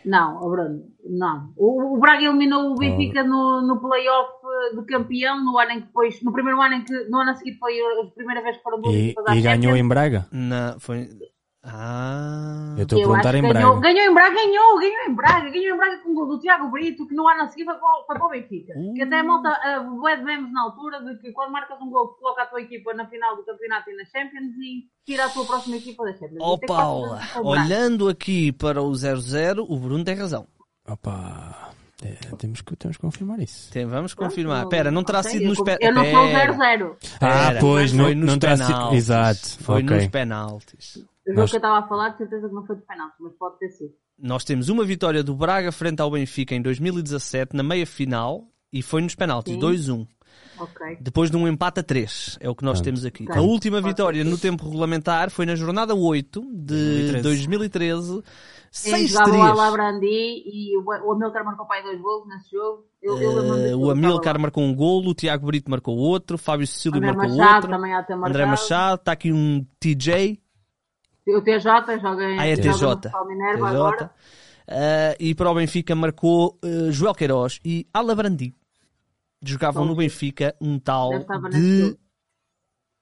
[0.04, 1.54] Não, oh Bruno, não.
[1.56, 3.28] O, o Braga eliminou o Benfica oh.
[3.28, 4.32] no, no playoff
[4.76, 7.36] de campeão no ano em que depois, no primeiro ano em que, no ano a
[7.36, 10.28] seguir foi a primeira vez que foram duas E, e ganhou em Braga?
[10.32, 11.08] Não, foi,
[11.68, 12.76] ah.
[12.78, 13.60] Eu estou a perguntar em Braga.
[13.60, 16.40] Ganhou, ganhou em Braga, ganhou, ganhou em Braga, ganhou em Braga com o gol do
[16.40, 18.74] Tiago Brito, que no ano a seguir foi para, foi para o Benfica.
[18.78, 18.94] Uh.
[18.94, 22.44] Que até a malta, uh, vemos na altura de que quando marcas um gol, coloca
[22.44, 25.78] a tua equipa na final do campeonato e na Champions e tira a tua próxima
[25.78, 26.40] equipa da Champions.
[26.40, 30.48] Oh, Paula, olhando aqui para o 0-0, o Bruno tem razão.
[30.88, 31.72] Opa.
[32.04, 33.72] É, temos, que, temos que confirmar isso.
[33.72, 34.64] Tem, vamos confirmar.
[34.64, 35.88] Espera, não terá sido nos penaltis.
[35.88, 36.96] Eu não sou 0-0.
[37.22, 38.94] Ah, pois, não, não terá sido.
[38.94, 39.64] Exato.
[39.64, 39.98] Foi okay.
[39.98, 41.06] nos penaltis.
[41.26, 41.50] O jogo Nós...
[41.50, 43.70] que eu estava a falar, de certeza que não foi de penalti, mas pode ter
[43.70, 43.94] sido.
[44.18, 48.82] Nós temos uma vitória do Braga frente ao Benfica em 2017, na meia final, e
[48.82, 50.08] foi nos penaltis, 2-1.
[50.58, 50.98] Okay.
[51.02, 53.24] Depois de um empate a 3, é o que nós temos aqui.
[53.24, 53.38] Okay.
[53.38, 57.24] A última vitória no tempo regulamentar foi na jornada 8 de 2013.
[57.24, 58.24] 2013
[58.72, 62.84] 6 jogava o Alabrandi e o, Amilcar marcou pai dois gols nesse jogo.
[63.02, 66.68] Eu, eu uh, o Amilcar marcou um golo, o Tiago Brito marcou outro, o Fábio
[66.68, 68.26] Cecílio André marcou Machado outro.
[68.26, 70.42] André Machado, está aqui um TJ,
[71.34, 73.12] o TJ joga em ah, é TJ.
[73.28, 73.76] Minerva TJ.
[73.76, 74.12] agora.
[74.68, 78.54] Uh, e para o Benfica marcou uh, Joel Queiroz e Alabrandi.
[79.42, 81.12] Jogavam Bom, no Benfica um tal
[81.52, 81.96] de...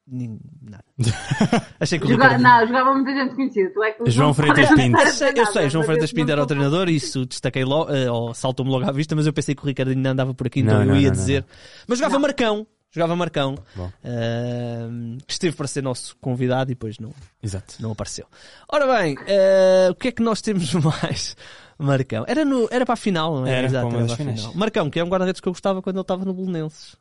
[0.06, 0.84] Nada.
[1.80, 2.24] Achei que o Joga...
[2.24, 2.42] Ricardo...
[2.44, 3.72] Não, jogava muita gente conhecida.
[4.06, 4.98] É João Freitas Pinto.
[5.00, 8.70] Eu sei, João Freitas Pinto era o treinador e isso destacei logo, uh, ou saltou-me
[8.70, 10.94] logo à vista, mas eu pensei que o Ricardinho ainda andava por aqui, então não,
[10.94, 11.42] eu ia não, dizer.
[11.44, 11.48] Não.
[11.88, 17.12] Mas jogava Marcão, jogava Marcão, uh, que esteve para ser nosso convidado e depois não,
[17.42, 17.76] Exato.
[17.80, 18.28] não apareceu.
[18.72, 21.36] Ora bem, uh, o que é que nós temos mais?
[21.78, 22.24] Marcão.
[22.28, 23.52] Era, no, era para a final, não é?
[23.52, 24.54] Era, Exato, era para a final.
[24.54, 26.96] Marcão, que é um guarda-redes que eu gostava quando ele estava no Bolonenses.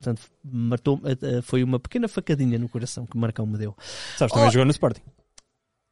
[0.00, 3.76] Portanto, matou, uh, foi uma pequena facadinha no coração que Marcão me deu.
[4.16, 5.02] Sabes, também oh, jogou no Sporting.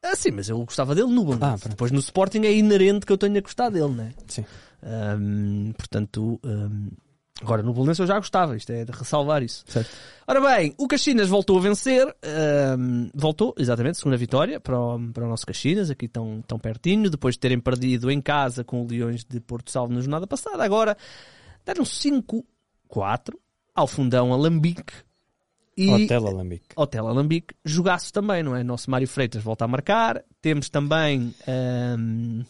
[0.02, 1.66] Ah, sim, mas eu gostava dele no Bolonenses.
[1.66, 4.12] Ah, Depois no Sporting é inerente que eu tenha gostado dele, não é?
[4.26, 4.44] Sim.
[4.82, 6.88] Um, portanto, um,
[7.42, 9.64] Agora, no Bolonense eu já gostava, isto é de ressalvar isso.
[9.66, 9.90] Certo.
[10.26, 12.06] Ora bem, o Caxinas voltou a vencer,
[12.78, 17.10] um, voltou, exatamente, segunda vitória para o, para o nosso Caxinas, aqui tão, tão pertinho,
[17.10, 20.62] depois de terem perdido em casa com o Leões de Porto Salvo na jornada passada.
[20.62, 20.96] Agora,
[21.66, 22.44] deram 5-4
[23.74, 24.92] ao fundão Alambique.
[25.76, 26.66] E Hotel Alambique.
[26.76, 28.62] Hotel Alambique, jogaço também, não é?
[28.62, 30.22] Nosso Mário Freitas volta a marcar.
[30.40, 31.34] Temos também...
[31.98, 32.44] Um,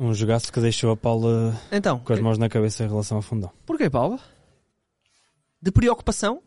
[0.00, 3.22] um jogaço que deixou a Paula então, com as mãos na cabeça em relação ao
[3.22, 3.52] fundão.
[3.66, 4.18] Porquê, Paula?
[5.60, 6.42] De preocupação?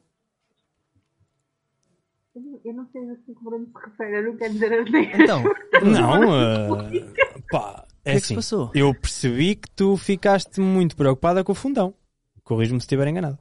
[2.65, 5.21] Eu não sei a que o Bruno se refere, eu não quero dizer assim.
[5.21, 5.43] Então,
[5.85, 6.89] não, uh,
[7.51, 8.71] pá, é que assim, é que passou?
[8.73, 11.93] eu percebi que tu ficaste muito preocupada com o fundão.
[12.43, 13.37] Corrijo-me se estiver enganado.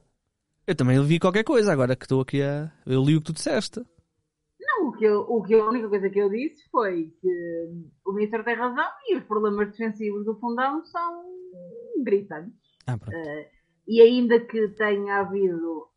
[0.66, 2.70] Eu também vi qualquer coisa, agora que estou aqui a...
[2.84, 3.82] Eu li o que tu disseste.
[5.02, 7.68] Que eu, o que a única coisa que eu disse foi que
[8.06, 11.24] o Ministro tem razão e os problemas defensivos do fundão são
[12.04, 12.54] gritantes.
[12.86, 13.44] Ah, uh,
[13.88, 15.88] e ainda que tenha havido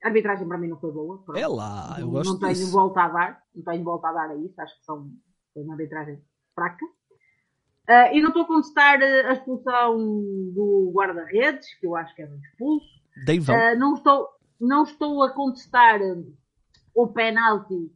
[0.00, 1.18] a arbitragem para mim não foi boa.
[1.24, 1.36] Pronto.
[1.36, 2.70] É lá, eu gosto Não tenho disso.
[2.70, 5.10] volta a dar, não tenho volta a dar a isso, acho que são,
[5.52, 6.22] foi uma arbitragem
[6.54, 6.84] fraca.
[6.84, 9.98] Uh, e não estou a contestar a expulsão
[10.54, 12.86] do guarda-redes, que eu acho que é um expulso.
[13.52, 14.28] Uh, não, estou,
[14.60, 15.98] não estou a contestar
[16.94, 17.92] o penalti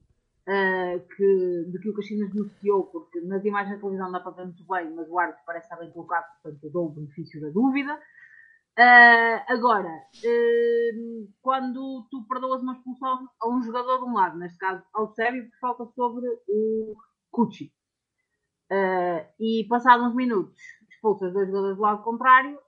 [0.49, 4.45] uh, que, de que o Caxinas beneficiou, porque nas imagens da televisão dá para ver
[4.47, 7.51] muito bem, mas o árbitro parece estar bem colocado, portanto eu dou o benefício da
[7.51, 7.95] dúvida.
[8.79, 14.57] Uh, agora, uh, quando tu perdoas uma expulsão a um jogador de um lado, neste
[14.59, 16.97] caso ao Sérgio, que falta sobre o
[17.31, 17.73] Cucci,
[18.71, 22.59] Uh, e passados uns minutos expulsas dois jogadores do lado contrário,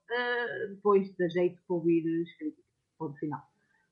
[0.70, 2.56] depois da jeito para ouvir escrito.
[2.98, 3.42] Ponto final.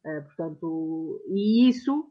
[0.03, 2.11] Portanto, e isso,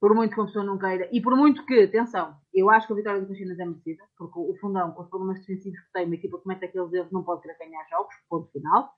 [0.00, 2.92] por muito que a pessoa não queira, e por muito que, atenção, eu acho que
[2.92, 6.06] a vitória do Caxinas é merecida, porque o fundão, com os problemas defensivos que tem,
[6.06, 8.92] uma equipa que comete aqueles erros, não pode querer ganhar jogos, ponto final.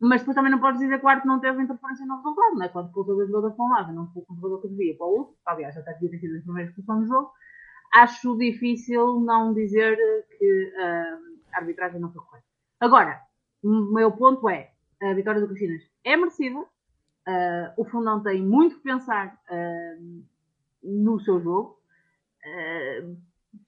[0.00, 2.64] mas depois também não podes dizer que o Arte não teve interferência no resultado, não
[2.64, 2.68] é?
[2.68, 5.18] Quando expulsa dois jogadores para um lado, não expulsa um jogador que devia para o
[5.18, 7.30] outro, aliás, até devia ter sido a primeira expulsão do jogo
[7.92, 9.96] acho difícil não dizer
[10.38, 12.46] que uh, a arbitragem não foi correta.
[12.78, 13.20] Agora,
[13.62, 14.72] o meu ponto é,
[15.02, 16.64] a vitória do Caxinas é merecida,
[17.28, 20.24] uh, o Fundão tem muito que pensar uh,
[20.82, 21.78] no seu jogo.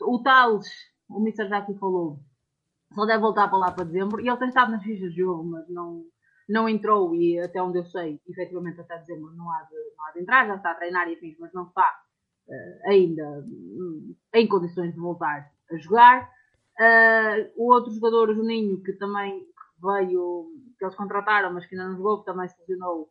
[0.01, 0.67] o Tales,
[1.09, 1.49] o Mr.
[1.49, 2.19] já aqui falou,
[2.95, 5.45] só deve voltar para lá para dezembro, e ele tem estado nas fichas de jogo,
[5.45, 6.05] mas não,
[6.49, 10.13] não entrou, e até onde eu sei, efetivamente até dezembro não há de, não há
[10.13, 12.03] de entrar, já está a treinar e afins, mas não está
[12.49, 16.31] uh, ainda um, em condições de voltar a jogar.
[16.79, 19.47] Uh, o outro jogador, o Juninho, que também
[19.83, 20.47] veio,
[20.79, 23.11] que eles contrataram, mas que ainda não jogou, que também se lesionou,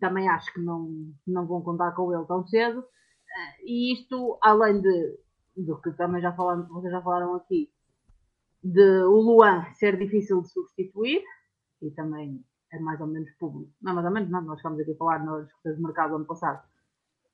[0.00, 2.80] também acho que não, não vão contar com ele tão cedo.
[2.80, 5.18] Uh, e isto, além de,
[5.56, 7.70] do que também já falaram, vocês já falaram aqui,
[8.62, 11.22] de o Luan ser difícil de substituir,
[11.80, 13.72] e também é mais ou menos público.
[13.80, 16.16] Não, mais ou menos não, nós estamos aqui a falar nas coisas de mercado do
[16.16, 16.62] ano passado.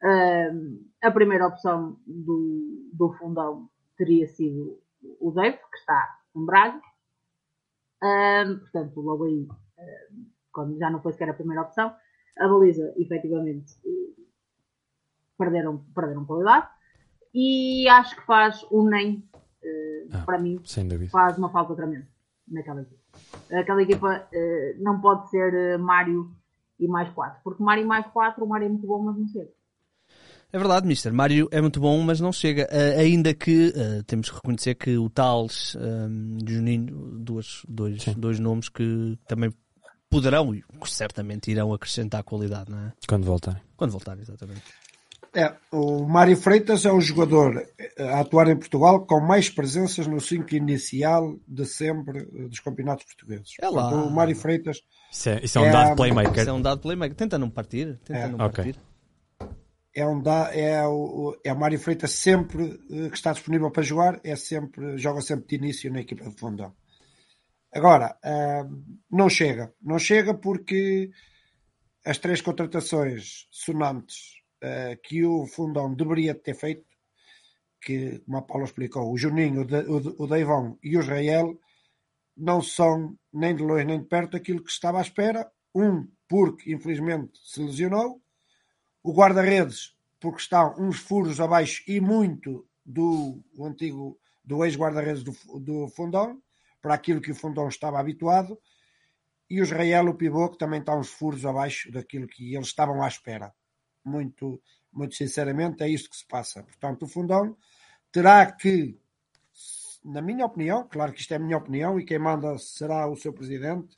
[0.02, 4.78] Uh, a primeira opção do, do fundão teria sido
[5.20, 6.80] o Dave, que está em Braga.
[8.02, 11.94] Uh, portanto, logo aí, uh, quando já não foi sequer a primeira opção,
[12.38, 13.74] a baliza, efetivamente,
[15.38, 16.68] perderam, perderam qualidade.
[17.32, 19.28] E acho que faz um nem,
[20.12, 20.60] ah, para mim,
[21.10, 22.06] faz uma falta tremenda
[22.46, 23.00] naquela equipa.
[23.52, 24.28] Aquela equipa
[24.78, 26.30] não pode ser Mário
[26.78, 29.26] e mais 4, porque Mário e mais 4, o Mário é muito bom, mas não
[29.28, 29.50] chega.
[30.54, 31.12] É verdade, Mister.
[31.12, 32.68] Mário é muito bom, mas não chega.
[32.70, 37.62] Uh, ainda que uh, temos que reconhecer que o Tales um, e o Juninho, duas,
[37.68, 39.50] dois, dois nomes que também
[40.14, 42.92] poderão e certamente irão acrescentar qualidade, não é?
[43.08, 43.62] Quando voltarem.
[43.76, 44.62] Quando voltarem, exatamente.
[45.36, 47.60] É, o Mário Freitas é o jogador
[47.98, 53.54] a atuar em Portugal com mais presenças no 5 inicial de sempre dos campeonatos portugueses.
[53.60, 53.88] É lá.
[53.88, 54.78] o Mário Freitas.
[55.10, 56.40] Isso é, isso é um é dado playmaker.
[56.40, 57.16] Isso é um dado playmaker.
[57.16, 57.98] Tenta não partir.
[58.04, 58.28] Tenta é.
[58.28, 58.64] não okay.
[58.64, 58.80] partir
[59.94, 63.82] é, um da, é, o, é o Mário Freitas sempre eh, que está disponível para
[63.82, 66.74] jogar, é sempre, joga sempre de início na equipa de fundão.
[67.74, 68.16] Agora,
[69.10, 69.74] não chega.
[69.82, 71.10] Não chega porque
[72.04, 76.84] as três contratações sonantes uh, que o fundão deveria ter feito,
[77.80, 79.62] que, como a Paula explicou, o Juninho,
[80.18, 81.58] o Deivão e o Israel,
[82.36, 85.50] não são nem de longe nem de perto aquilo que estava à espera.
[85.74, 88.20] Um, porque infelizmente se lesionou,
[89.02, 95.88] o guarda-redes, porque está uns furos abaixo e muito do antigo, do ex-guarda-redes do, do
[95.88, 96.40] Fundão,
[96.84, 98.60] para aquilo que o Fundão estava habituado,
[99.48, 103.02] e o Israel, o pivô, que também está uns furos abaixo daquilo que eles estavam
[103.02, 103.54] à espera.
[104.04, 104.60] Muito,
[104.92, 106.62] muito sinceramente, é isto que se passa.
[106.62, 107.56] Portanto, o Fundão
[108.12, 108.98] terá que,
[110.04, 113.16] na minha opinião, claro que isto é a minha opinião, e quem manda será o
[113.16, 113.96] seu presidente,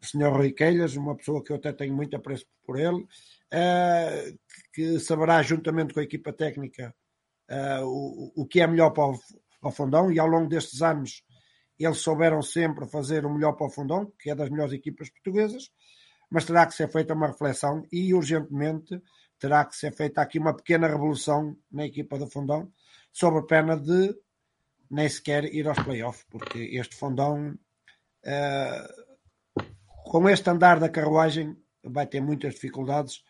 [0.00, 0.32] o Sr.
[0.32, 4.38] Rui Queilas, uma pessoa que eu até tenho muito apreço por ele, uh,
[4.72, 6.94] que saberá, juntamente com a equipa técnica,
[7.50, 9.10] uh, o, o que é melhor para
[9.62, 11.25] o Fundão, e ao longo destes anos
[11.84, 15.70] eles souberam sempre fazer o melhor para o Fundão, que é das melhores equipas portuguesas,
[16.30, 19.00] mas terá que ser feita uma reflexão e urgentemente
[19.38, 22.72] terá que ser feita aqui uma pequena revolução na equipa do Fundão,
[23.12, 24.16] sob a pena de
[24.90, 27.58] nem sequer ir aos playoffs, porque este Fundão,
[28.24, 29.62] uh,
[30.04, 33.22] com este andar da carruagem, vai ter muitas dificuldades.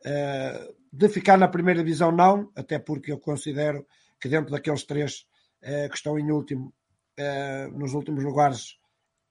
[0.00, 3.86] Uh, de ficar na primeira divisão, não, até porque eu considero
[4.20, 5.26] que dentro daqueles três
[5.62, 6.72] uh, que estão em último,
[7.72, 8.76] nos últimos lugares,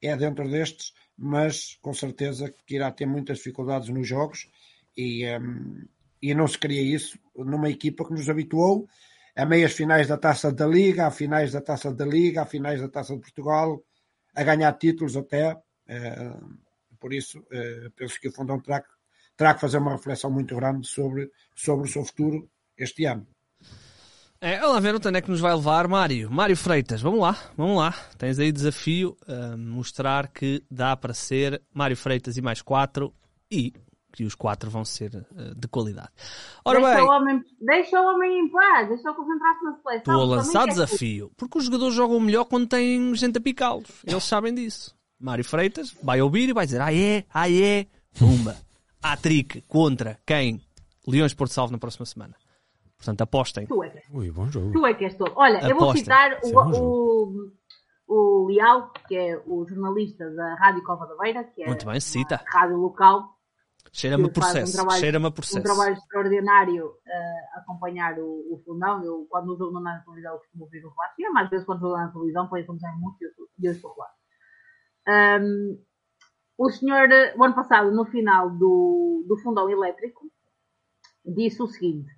[0.02, 4.50] é dentro destes, mas com certeza que irá ter muitas dificuldades nos jogos
[4.96, 5.86] e, um,
[6.22, 8.88] e não se queria isso numa equipa que nos habituou
[9.36, 12.82] a meias finais da Taça da Liga, a finais da Taça da Liga, a finais
[12.82, 13.84] da Taça de Portugal,
[14.36, 15.58] a ganhar títulos até.
[15.88, 16.38] Eh,
[17.00, 18.84] por isso, eh, penso que o Fundão terá,
[19.36, 23.28] terá que fazer uma reflexão muito grande sobre, sobre o seu futuro este ano.
[24.44, 26.30] É, vamos lá ver onde é que nos vai levar Mário.
[26.30, 27.94] Mário Freitas, vamos lá, vamos lá.
[28.18, 33.14] Tens aí desafio a mostrar que dá para ser Mário Freitas e mais quatro
[33.50, 33.72] e
[34.12, 36.10] que os quatro vão ser uh, de qualidade.
[36.66, 39.98] Ora deixa bem, o homem, deixa o homem em paz, deixa o concentrar-se na seleção.
[39.98, 44.04] Estou a lançar desafio, porque os jogadores jogam melhor quando têm gente a picá-los.
[44.06, 44.94] Eles sabem disso.
[45.18, 47.88] Mário Freitas vai ouvir e vai dizer: ah é, ah é,
[48.20, 48.58] pumba.
[49.02, 50.60] Atric contra quem?
[51.08, 52.36] Leões Porto Salvo na próxima semana.
[53.04, 53.68] Portanto, apostem.
[53.68, 54.72] Tu é que és, Ui, bom jogo.
[54.72, 55.34] Tu é que és todo.
[55.36, 55.72] Olha, apostem.
[55.72, 57.52] eu vou citar o, é o,
[58.08, 62.00] o Leal, que é o jornalista da Rádio Cova da Beira, que é Muito bem,
[62.00, 62.42] cita.
[62.48, 63.38] rádio local.
[63.92, 64.86] Cheira-me processo.
[64.86, 65.60] Um Cheira-me processo.
[65.60, 69.04] Um trabalho extraordinário uh, acompanhar o, o fundão.
[69.04, 71.14] Eu, quando o jogo não na televisão, costumo ouvir o relato.
[71.20, 73.18] E mais vezes, quando o jogo na televisão, pode acompanhar muito
[73.60, 75.40] e eu estou lá.
[75.42, 75.78] Um,
[76.58, 80.32] o senhor, o ano passado, no final do, do fundão elétrico,
[81.26, 82.10] disse o seguinte: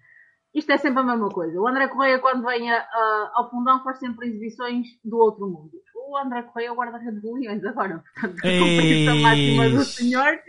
[0.56, 1.60] isto é sempre a mesma coisa.
[1.60, 5.72] O André Correia, quando vem a, a, ao fundão, faz sempre exibições do outro mundo.
[5.94, 8.40] O André Correia é o guarda-redes de Leões agora, portanto,
[9.10, 10.40] a máxima do senhor,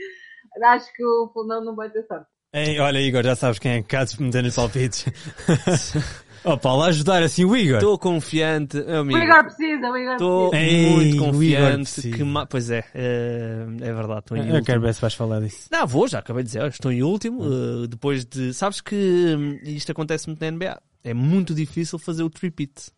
[0.65, 2.27] acho que o fundão não vai ter sorte.
[2.53, 5.05] Ei, olha, Igor, já sabes quem é que caso meter nos palpites.
[6.49, 7.79] Oh, Paulo, ajudar assim o Igor.
[7.79, 9.19] Estou confiante, amigo.
[9.19, 12.23] O Igor precisa, o Igor Estou muito confiante que.
[12.49, 14.21] Pois é, é, é verdade.
[14.21, 14.65] Estou em Eu último.
[14.65, 15.69] quero ver se vais falar disso.
[15.73, 16.65] Não, vou, já acabei de dizer.
[16.69, 17.43] Estou em último.
[17.43, 18.55] Uh, depois de.
[18.55, 20.81] Sabes que hum, isto acontece muito na NBA.
[21.03, 22.93] É muito difícil fazer o tripit.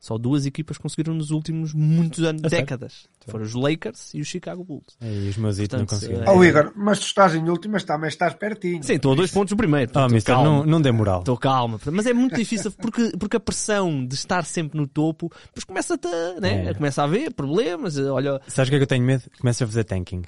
[0.00, 2.92] Só duas equipas conseguiram nos últimos muitos anos, é décadas.
[2.92, 3.30] Certo.
[3.30, 4.96] Foram os Lakers e os Chicago Bulls.
[4.98, 6.24] É, e os meus Portanto, não conseguiram.
[6.24, 6.30] É...
[6.30, 8.82] Oh, Igor, mas tu estás em último, mas também estás pertinho.
[8.82, 9.92] Sim, estou a dois pontos do primeiro.
[9.94, 11.18] Oh, mister, não, não dê moral.
[11.18, 11.78] Estou calma.
[11.92, 15.94] Mas é muito difícil porque, porque a pressão de estar sempre no topo, depois começa
[15.94, 16.70] a, né?
[16.70, 16.74] É.
[16.74, 17.98] começa a haver problemas.
[17.98, 18.40] Olha...
[18.48, 19.24] Sabes o que é que eu tenho medo?
[19.38, 20.22] Começa a fazer tanking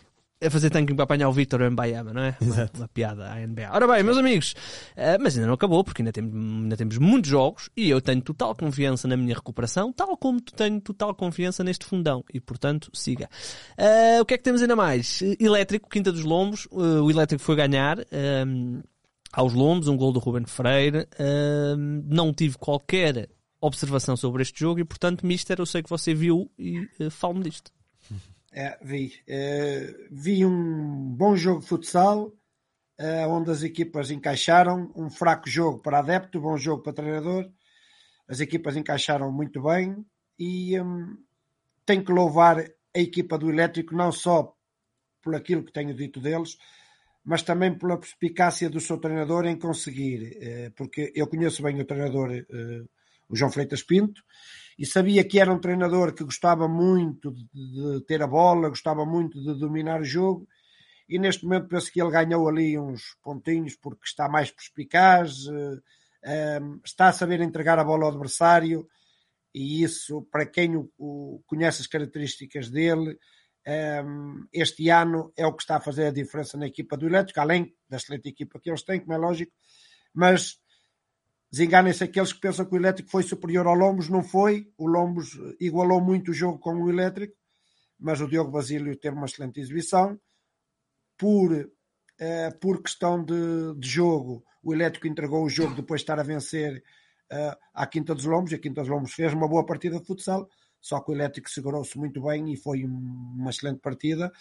[0.44, 2.36] a fazer tanking para apanhar o Victor Mbayama, não é?
[2.40, 3.70] Uma, uma, piada à NBA.
[3.70, 4.54] Ora bem, meus amigos,
[4.96, 8.20] uh, mas ainda não acabou, porque ainda temos, ainda temos muitos jogos e eu tenho
[8.20, 12.24] total confiança na minha recuperação, tal como tu tenho total confiança neste fundão.
[12.32, 13.28] E, portanto, siga.
[13.78, 15.22] Uh, o que é que temos ainda mais?
[15.38, 16.66] Elétrico, Quinta dos Lombos.
[16.70, 17.98] Uh, o Elétrico foi ganhar.
[18.46, 18.80] Um,
[19.32, 21.08] aos Lombos, um gol do Ruben Freire.
[22.06, 23.30] não tive qualquer
[23.62, 27.44] observação sobre este jogo e, portanto, Mister, eu sei que você viu e uh, fale-me
[27.44, 27.70] disto.
[28.52, 29.14] É, vi.
[29.26, 32.32] É, vi um bom jogo de futsal,
[32.98, 34.92] é, onde as equipas encaixaram.
[34.94, 37.50] Um fraco jogo para adepto, bom jogo para treinador.
[38.28, 40.04] As equipas encaixaram muito bem
[40.38, 41.16] e hum,
[41.84, 42.58] tenho que louvar
[42.94, 44.54] a equipa do Elétrico, não só
[45.22, 46.58] por aquilo que tenho dito deles,
[47.24, 51.84] mas também pela perspicácia do seu treinador em conseguir, é, porque eu conheço bem o
[51.84, 52.44] treinador, é,
[53.28, 54.22] o João Freitas Pinto,
[54.82, 59.40] e sabia que era um treinador que gostava muito de, ter a bola, gostava muito
[59.40, 60.48] de dominar o jogo
[61.08, 65.80] e neste momento penso que ele ganhou ali uns pontinhos porque está mais perspicaz, uh,
[66.60, 68.84] um, está a saber entregar a bola ao adversário
[69.54, 73.16] e isso, para quem o, conhece as características dele,
[74.04, 77.38] um, este ano é o que está a fazer a diferença na equipa do Elétrico,
[77.38, 79.52] além da excelente equipa que eles têm, como é lógico,
[80.12, 80.58] mas
[81.52, 84.72] Desenganem-se aqueles que pensam que o Elétrico foi superior ao Lombos, não foi.
[84.78, 87.36] O Lombos igualou muito o jogo com o Elétrico,
[88.00, 90.18] mas o Diogo Basílio teve uma excelente exibição.
[91.18, 91.70] Por,
[92.18, 96.22] eh, por questão de, de, jogo, o Elétrico entregou o jogo depois de estar a
[96.22, 96.82] vencer
[97.30, 100.06] eh, à Quinta dos Lombos, e a Quinta dos Lombos fez uma boa partida de
[100.06, 100.48] futsal,
[100.80, 104.32] só que o Elétrico segurou-se muito bem e foi uma excelente partida.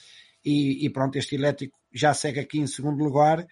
[0.46, 3.46] E, e pronto, este Elétrico já segue aqui em segundo lugar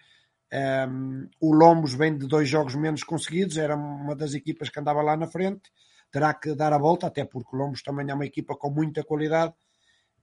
[0.52, 5.00] um, o Lombos vem de dois jogos menos conseguidos, era uma das equipas que andava
[5.00, 5.70] lá na frente,
[6.10, 9.04] terá que dar a volta, até porque o Lombos também é uma equipa com muita
[9.04, 9.54] qualidade.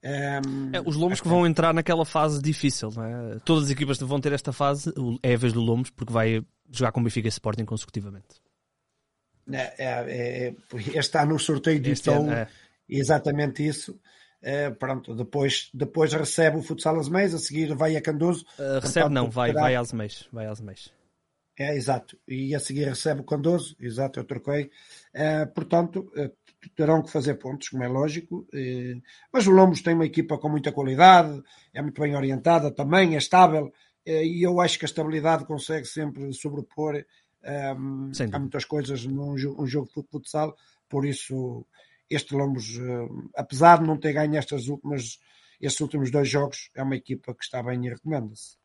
[0.04, 3.40] Um, é, os Lombos que vão entrar naquela fase difícil, é?
[3.40, 6.92] todas as equipas vão ter esta fase, é a vez do Lombos, porque vai jogar
[6.92, 8.42] com Benfica e Sporting consecutivamente.
[9.50, 10.56] É, é, é,
[11.00, 12.48] está no sorteio de então, é.
[12.88, 13.98] exatamente isso.
[14.48, 18.46] Uh, pronto, depois, depois recebe o futsal Asmeias, a seguir vai a Candoso.
[18.58, 19.64] Uh, recebe não, vai, terá...
[19.64, 20.94] vai às meias, vai às meias.
[21.60, 22.18] É, exato.
[22.26, 24.72] E a seguir recebe o Candoso, exato, eu troquei.
[25.14, 26.10] Uh, portanto,
[26.78, 28.48] terão que fazer pontos, como é lógico.
[29.34, 31.44] mas o Lombos tem uma equipa com muita qualidade,
[31.74, 33.74] é muito bem orientada também, é estável.
[34.06, 37.04] e eu acho que a estabilidade consegue sempre sobrepor
[37.44, 40.56] um, a muitas coisas num jogo, um jogo de futsal.
[40.90, 41.66] Por isso,
[42.10, 45.18] este Lombos, eh, apesar de não ter ganho estas últimas,
[45.60, 48.58] estes últimos dois jogos, é uma equipa que está bem e recomenda-se.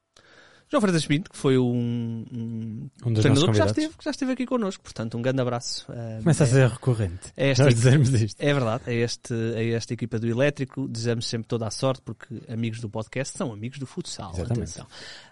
[0.71, 3.71] João Freitas Pinto, que foi um, um, Um dos treinador que já, convidados.
[3.73, 4.83] esteve, que já esteve aqui connosco.
[4.83, 5.85] Portanto, um grande abraço.
[5.93, 7.31] Uh, Começa a ser recorrente.
[7.37, 8.41] é esta Nós dizermos isto.
[8.41, 10.89] É verdade, é, este, é esta equipa do Elétrico.
[10.89, 14.31] Desejamos sempre toda a sorte, porque amigos do podcast são amigos do futsal.
[14.33, 14.61] Exatamente.
[14.81, 14.87] Atenção.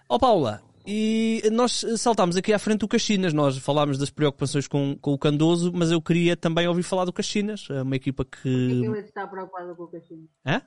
[0.07, 3.33] Ó Paula, e nós saltámos aqui à frente do Caxinas.
[3.33, 7.13] Nós falámos das preocupações com, com o Candoso, mas eu queria também ouvir falar do
[7.13, 8.85] Caxinas, é uma equipa que que.
[8.85, 10.27] eu hei de estar preocupada com o Caixinho?
[10.45, 10.61] Hã?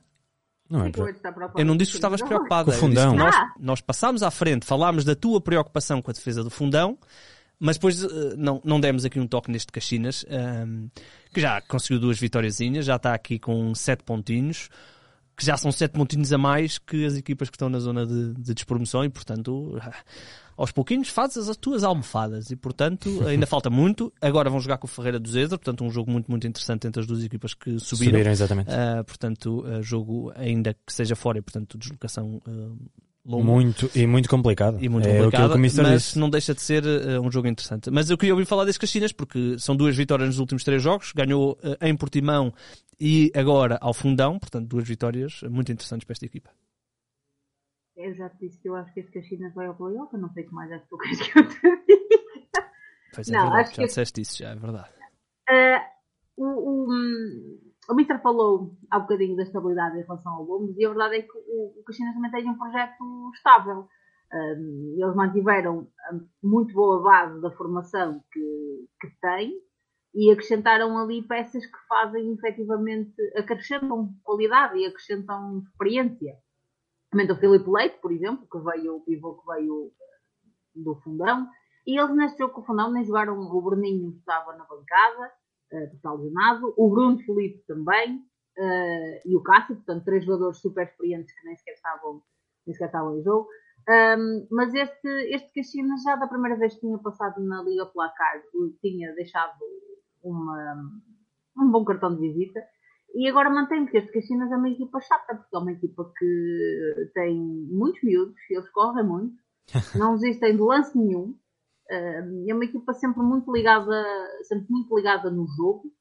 [0.70, 2.38] Não é que eu não disse que estavas Caixinho?
[2.38, 2.70] preocupada.
[2.70, 3.14] Com o fundão.
[3.14, 3.52] Nós, Ah.
[3.58, 6.98] nós passámos à frente, falámos da tua preocupação com a defesa do fundão,
[7.58, 10.86] mas depois eh, não, não demos aqui um toque neste Caxinas, ehm,
[11.32, 14.68] que já conseguiu duas vitóriazinhas, já está aqui com sete pontinhos,
[15.36, 18.34] que já são sete pontinhos a mais que as equipas que estão na zona de,
[18.34, 19.78] de despromoção e, portanto,
[20.56, 24.12] aos pouquinhos fazes as tuas almofadas e, portanto, ainda falta muito.
[24.20, 27.00] Agora vão jogar com o Ferreira do Zezer, portanto, um jogo muito, muito interessante entre
[27.00, 28.12] as duas equipas que subiram.
[28.12, 28.70] Subiram, exatamente.
[28.70, 32.78] Uh, portanto, uh, jogo ainda que seja fora e, portanto, deslocação uh,
[33.24, 34.76] longa Muito, e muito complicado.
[34.82, 36.18] e muito é complicada, aquilo que o Mister mas disse.
[36.18, 37.90] não deixa de ser uh, um jogo interessante.
[37.90, 41.12] Mas eu queria ouvir falar desse Caxinas porque são duas vitórias nos últimos três jogos,
[41.12, 42.52] ganhou uh, em Portimão
[43.00, 46.50] e agora ao Fundão, portanto, duas vitórias muito interessantes para esta equipa.
[47.96, 50.28] Eu já te disse que eu acho que este Caxinas vai ao playoff, eu não
[50.32, 52.68] sei o que mais é que tu queres que eu te diga.
[53.14, 54.88] Pois é, Não, verdade, acho já que- disseste isso, já é verdade.
[55.48, 55.86] Ah,
[56.36, 60.88] o, o, o Mister falou há bocadinho da estabilidade em relação ao Lomos e a
[60.88, 63.88] verdade é que o, o Caxinas também tem um projeto estável.
[64.32, 64.54] Ah,
[64.96, 65.86] eles mantiveram
[66.42, 69.60] muito boa base da formação que, que têm
[70.14, 76.36] e acrescentaram ali peças que fazem efetivamente, acrescentam qualidade e acrescentam experiência.
[77.10, 79.92] Também o Filipe Leite, por exemplo, que veio, o pivô que veio
[80.74, 81.48] do fundão,
[81.86, 85.32] e eles neste jogo com o fundão nem jogaram o Bruninho estava na bancada,
[85.74, 88.16] uh, que está lesionado, o Bruno Felipe também,
[88.58, 92.22] uh, e o Cássio, portanto, três jogadores super experientes que nem sequer estavam,
[92.66, 93.48] nem sequer estavam em jogo.
[93.86, 98.42] Um, mas este, este Caxinas já da primeira vez que tinha passado na Liga Placar,
[98.80, 99.58] tinha deixado
[100.22, 100.90] uma,
[101.58, 102.60] um bom cartão de visita.
[103.14, 107.10] E agora mantém que este Caxinas é uma equipa chata, porque é uma equipa que
[107.14, 107.38] tem
[107.70, 109.36] muitos miúdos, eles correm muito,
[109.98, 111.36] não existem de lance nenhum.
[111.90, 114.04] Uh, é uma equipa sempre muito ligada,
[114.42, 115.92] sempre muito ligada no jogo.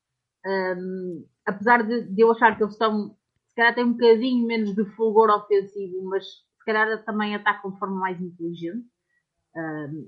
[1.45, 3.15] Apesar de, de, eu achar que eles estão,
[3.47, 7.79] se calhar têm um bocadinho menos de fulgor ofensivo, mas se calhar também atacam de
[7.79, 8.85] forma mais inteligente.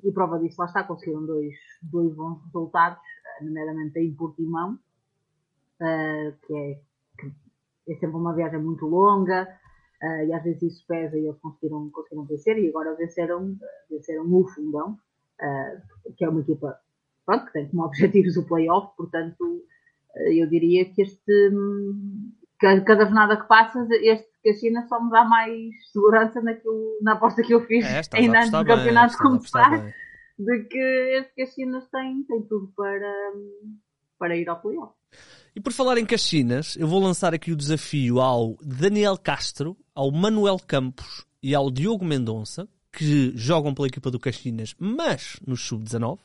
[0.03, 1.53] E prova disso, lá está, conseguiram dois,
[1.83, 2.99] dois bons resultados,
[3.41, 6.81] nomeadamente em Portimão, uh, que, é,
[7.19, 9.47] que é sempre uma viagem muito longa,
[10.01, 13.57] uh, e às vezes isso pesa e eles conseguiram, conseguiram vencer, e agora venceram,
[13.89, 14.97] venceram o Fundão,
[16.17, 16.77] que é uma equipa
[17.25, 19.63] pronto, que tem como objetivos o playoff, portanto,
[20.27, 21.51] eu diria que este,
[22.59, 27.53] cada jornada que passa, este Caxinas só me dá mais segurança naquilo, na aposta que
[27.53, 29.93] eu fiz É, a ainda antes do bem, campeonato a apostar começar, bem.
[30.37, 30.77] de que
[31.19, 33.33] este Caxinas tem, tem tudo para,
[34.19, 34.93] para ir ao playoff.
[35.55, 40.11] E por falar em Caxinas, eu vou lançar aqui o desafio ao Daniel Castro, ao
[40.11, 46.19] Manuel Campos e ao Diogo Mendonça, que jogam pela equipa do Caxinas, mas no sub-19,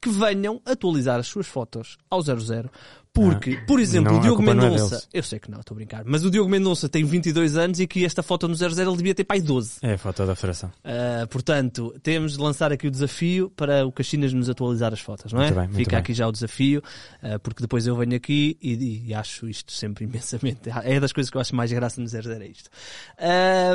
[0.00, 2.70] que venham atualizar as suas fotos ao 00.
[3.12, 5.08] Porque, por exemplo, não, o Diogo é Mendonça, deles.
[5.10, 7.84] eu sei que não, estou a brincar, mas o Diogo Mendonça tem 22 anos e
[7.84, 9.78] aqui esta foto no 00 ele devia ter pai 12.
[9.80, 10.70] É a foto da federação.
[10.84, 15.32] Uh, portanto, temos de lançar aqui o desafio para o Caxinas nos atualizar as fotos,
[15.32, 15.44] não é?
[15.44, 15.98] Muito bem, muito Fica bem.
[16.00, 16.82] aqui já o desafio,
[17.22, 20.68] uh, porque depois eu venho aqui e, e acho isto sempre imensamente.
[20.84, 22.68] É das coisas que eu acho mais graça no 00 é isto.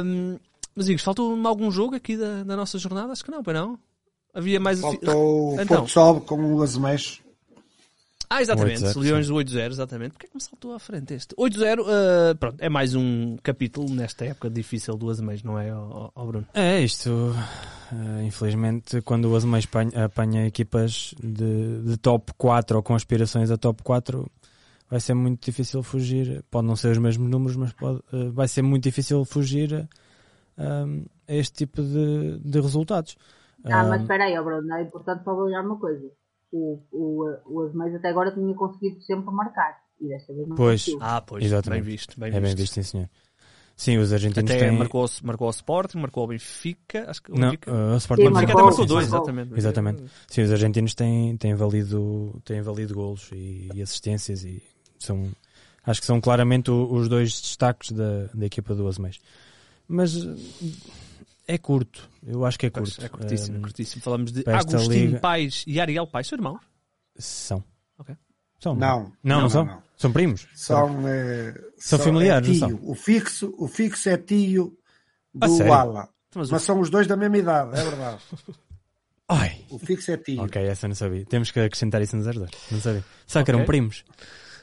[0.05, 0.37] Um,
[0.75, 3.11] mas amigos, faltou algum jogo aqui da, da nossa jornada?
[3.11, 3.77] Acho que não, pois não?
[4.33, 4.79] Havia mais.
[4.79, 5.77] Faltou o Então.
[5.77, 7.21] Porto Sol com o Azemesh.
[8.33, 10.11] Ah, exatamente, 8-0, Leões do 8-0, exatamente.
[10.11, 11.35] Porquê que me saltou à frente este?
[11.35, 16.09] 8-0, uh, pronto, é mais um capítulo nesta época difícil do Azemeiros, não é, ó,
[16.15, 16.47] ó Bruno?
[16.53, 17.35] É isto.
[17.91, 23.51] eh, infelizmente, quando o Azemais apanha, apanha equipas de, de top 4 ou com aspirações
[23.51, 24.25] a top 4,
[24.89, 26.41] vai ser muito difícil fugir.
[26.49, 29.89] Pode não ser os mesmos números, mas pode, eh, vai ser muito difícil fugir
[30.61, 33.17] a, a este tipo de, de resultados.
[33.65, 36.09] Ah, mas Um, espera aí, ó Bruno, é importante só olhar uma coisa.
[36.51, 39.79] O, o, o até agora tinha conseguido sempre marcar.
[39.99, 40.81] E desta vez não Pois.
[40.83, 40.99] conseguiu.
[41.01, 41.83] Ah, pois, Exatamente.
[41.83, 42.43] bem visto, bem é visto.
[42.43, 43.09] bem visto, sim, senhor.
[43.75, 44.77] Sim, os argentinos Até têm.
[44.77, 47.09] marcou, marcou o Sporting, marcou o Benfica.
[47.09, 49.53] Acho que o Não, Benfica, uh, o Sporting Sim, marcou, até marcou dois, exatamente.
[49.55, 50.03] Exatamente.
[50.27, 54.61] Sim, os argentinos têm, têm, valido, têm valido golos e, e assistências e
[54.99, 55.31] são,
[55.83, 59.19] acho que são claramente os dois destaques da, da equipa do Azeméis.
[59.93, 60.13] Mas
[61.47, 63.03] é curto, eu acho que é curto.
[63.03, 64.01] é curtíssimo, Um, curtíssimo.
[64.01, 66.61] Falamos de Agostinho liga- Pais e Ariel Pais, são irmãos.
[67.17, 67.63] São.
[67.99, 68.15] Ok.
[68.59, 68.73] São.
[68.75, 69.11] Não.
[69.21, 69.65] Não, não, são?
[69.65, 69.83] não.
[69.97, 70.47] São primos?
[70.55, 72.79] São, eh, São familiares, é não tio.
[72.89, 74.77] O fixo, o fixo é tio
[75.33, 75.73] do sério?
[75.73, 76.09] Ala.
[76.33, 78.21] Mas, mas são os dois da mesma idade, é verdade.
[79.27, 79.65] Ai.
[79.69, 80.41] O fixo é tio.
[80.41, 81.25] Ok, essa eu não sabia.
[81.25, 82.57] Temos que acrescentar isso nos herdeiros.
[82.71, 83.03] Não sabia.
[83.27, 83.55] Só que okay.
[83.55, 84.03] eram primos.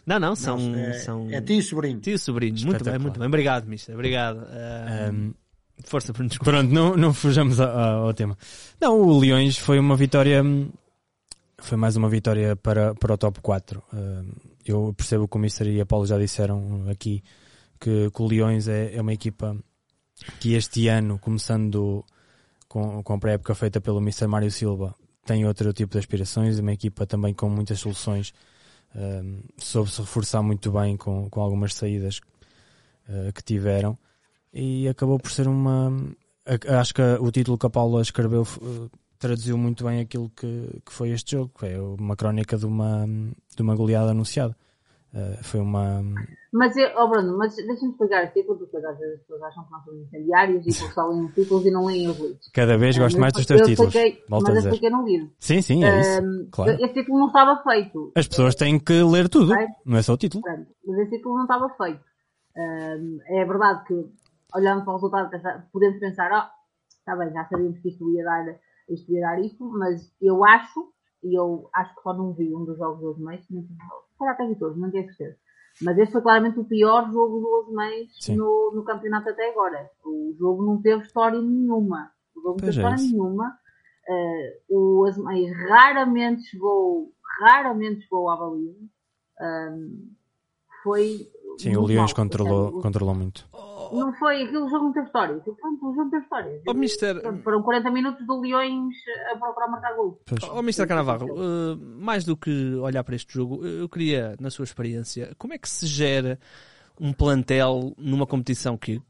[0.08, 0.56] Não, não, são.
[0.56, 1.30] Não, é, são...
[1.30, 2.00] é tio e sobrinho.
[2.00, 2.56] Tio e sobrinho.
[2.64, 3.28] Muito bem, muito bem.
[3.28, 3.94] Obrigado, Mister.
[3.94, 4.38] Obrigado.
[5.12, 5.34] Um,
[5.84, 8.34] força para nos Pronto, não, não fujamos ao, ao, tema.
[8.80, 10.42] Não, o Leões foi uma vitória.
[11.58, 13.82] Foi mais uma vitória para, para o top 4.
[13.92, 14.34] Uh,
[14.64, 17.22] eu percebo que o Mister e a Paulo já disseram aqui
[17.78, 19.54] que, que o Leões é, é uma equipa
[20.40, 22.02] que este ano, começando
[22.66, 24.26] com, com a pré-época feita pelo Mr.
[24.26, 24.94] Mário Silva,
[25.26, 28.32] tem outro tipo de aspirações, uma equipa também com muitas soluções
[28.94, 32.20] um, soube se reforçar muito bem com, com algumas saídas
[33.08, 33.98] uh, que tiveram
[34.52, 35.92] e acabou por ser uma.
[36.80, 40.92] Acho que o título que a Paula escreveu uh, traduziu muito bem aquilo que, que
[40.92, 44.56] foi este jogo, que é uma crónica de uma, de uma goleada anunciada.
[45.14, 46.02] Uh, foi uma.
[46.52, 49.70] Mas, oh Bruno, mas deixa-me explicar aqui, porque depois às vezes as pessoas acham que
[49.70, 52.50] nós somos incendiários e que só leem os títulos e não leem os livros.
[52.52, 53.94] Cada vez uh, gosto mais dos teus títulos.
[53.94, 55.30] Expliquei, mas eu expliquei no livro.
[55.38, 56.22] Sim, sim, é isso.
[56.22, 56.72] Uh, claro.
[56.72, 58.12] Esse título não estava feito.
[58.14, 59.54] As pessoas têm que ler tudo,
[59.84, 60.44] não é só o título.
[60.86, 62.00] mas esse título não estava feito.
[62.54, 63.94] é verdade que,
[64.54, 65.30] olhando para o resultado,
[65.72, 66.58] podemos pensar, oh,
[66.98, 68.44] está bem, já sabíamos que isto ia dar
[68.90, 70.92] isto, ia dar isto mas eu acho,
[71.22, 73.46] e eu acho que só não vi um dos jogos dos meses,
[74.18, 75.36] calhar vi todos, não tenho certeza.
[75.80, 79.88] Mas esse foi claramente o pior jogo do Osmães no, no campeonato até agora.
[80.04, 82.10] O jogo não teve história nenhuma.
[82.34, 83.58] O jogo não teve é história nenhuma.
[84.08, 88.88] Uh, o Osmães raramente chegou, raramente chegou à baliza.
[89.40, 90.10] Um,
[90.82, 91.30] foi.
[91.58, 93.48] Sim, o Leões controlou, controlou muito.
[93.92, 95.34] Não foi, aquele jogo não teve história.
[95.38, 96.62] Pronto, o jogo não teve história.
[96.66, 97.42] Oh, Mister...
[97.42, 98.94] Foram 40 minutos do Leões
[99.32, 100.20] a procurar marcar gol.
[100.52, 104.64] Oh, Mister Canavarro, uh, mais do que olhar para este jogo, eu queria, na sua
[104.64, 106.38] experiência, como é que se gera
[107.00, 109.00] um plantel numa competição que,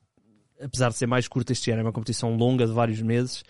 [0.63, 3.43] apesar de ser mais curta este ano, é uma competição longa de vários meses,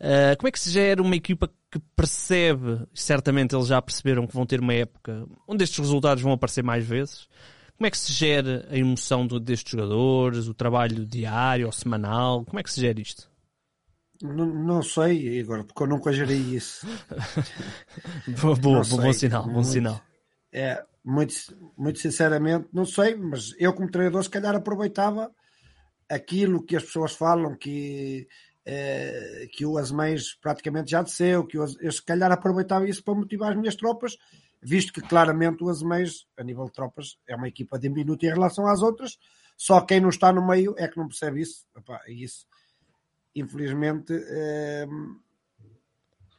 [0.00, 4.34] uh, como é que se gera uma equipa que percebe, certamente eles já perceberam que
[4.34, 7.28] vão ter uma época onde estes resultados vão aparecer mais vezes,
[7.76, 12.44] como é que se gera a emoção do, destes jogadores, o trabalho diário ou semanal?
[12.44, 13.30] Como é que se gera isto?
[14.22, 16.86] Não, não sei, Igor, porque eu nunca gerei isso.
[18.40, 20.00] boa, boa, bom sinal, bom muito, sinal.
[20.52, 21.34] É, muito,
[21.76, 25.30] muito sinceramente, não sei, mas eu como treinador se calhar aproveitava
[26.08, 28.28] aquilo que as pessoas falam, que,
[28.64, 33.14] é, que o Asmães praticamente já desceu, que eu, eu se calhar aproveitava isso para
[33.14, 34.16] motivar as minhas tropas
[34.64, 38.66] visto que claramente o Azeméis, a nível de tropas, é uma equipa diminuta em relação
[38.66, 39.18] às outras,
[39.56, 41.66] só quem não está no meio é que não percebe isso.
[41.76, 42.46] Epá, isso,
[43.34, 44.86] infelizmente, é,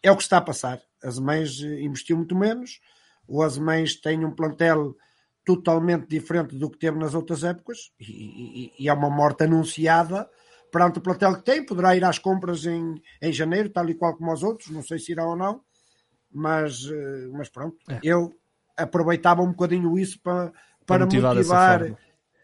[0.04, 0.82] é o que está a passar.
[1.04, 2.82] Azeméis investiu muito menos,
[3.28, 4.96] o Azeméis tem um plantel
[5.46, 10.28] totalmente diferente do que teve nas outras épocas e, e, e é uma morte anunciada
[10.72, 14.18] perante o plantel que tem, poderá ir às compras em, em janeiro, tal e qual
[14.18, 15.62] como os outros, não sei se irá ou não,
[16.36, 18.00] mas, eh, mas pronto, é.
[18.04, 18.36] eu
[18.76, 20.52] aproveitava um bocadinho isso para,
[20.86, 21.98] para motivar,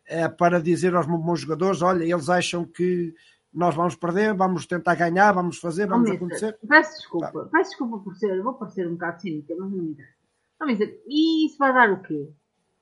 [0.07, 3.13] é, para dizer aos meus jogadores: olha, eles acham que
[3.53, 6.57] nós vamos perder, vamos tentar ganhar, vamos fazer, vamos acontecer.
[6.65, 7.49] Peço desculpa, tá.
[7.51, 10.21] peço desculpa por ser, vou parecer um bocado cínica, mas não me interessa.
[10.57, 12.29] Vamos dizer, e isso vai dar o quê?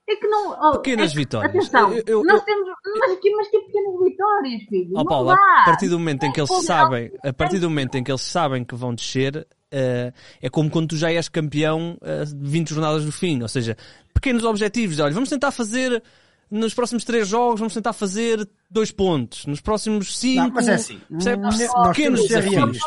[0.07, 0.51] É que não.
[0.59, 1.49] Oh, pequenas é, vitórias.
[1.49, 2.67] Atenção, eu, eu, nós temos.
[2.99, 4.93] Mas que, mas que pequenas vitórias, filho?
[4.95, 8.03] Oh, Paulo, a partir do momento em que eles sabem, a partir do momento em
[8.03, 10.11] que eles sabem que vão descer, Uh,
[10.41, 13.77] é como quando tu já és campeão uh, 20 jornadas do fim, ou seja,
[14.13, 14.99] pequenos objetivos.
[14.99, 16.01] Olha, vamos tentar fazer
[16.49, 19.45] nos próximos três jogos, vamos tentar fazer dois pontos.
[19.45, 20.47] Nos próximos cinco.
[20.47, 21.01] Não, mas é assim?
[21.09, 21.57] Nós
[21.89, 22.79] pequenos desafios.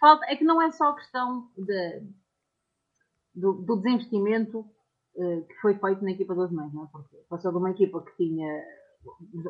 [0.00, 2.02] Falta, é que não é só questão de,
[3.34, 6.86] do, do desinvestimento uh, que foi feito na equipa dos mães, não é?
[6.92, 8.62] Porque passou de uma equipa que tinha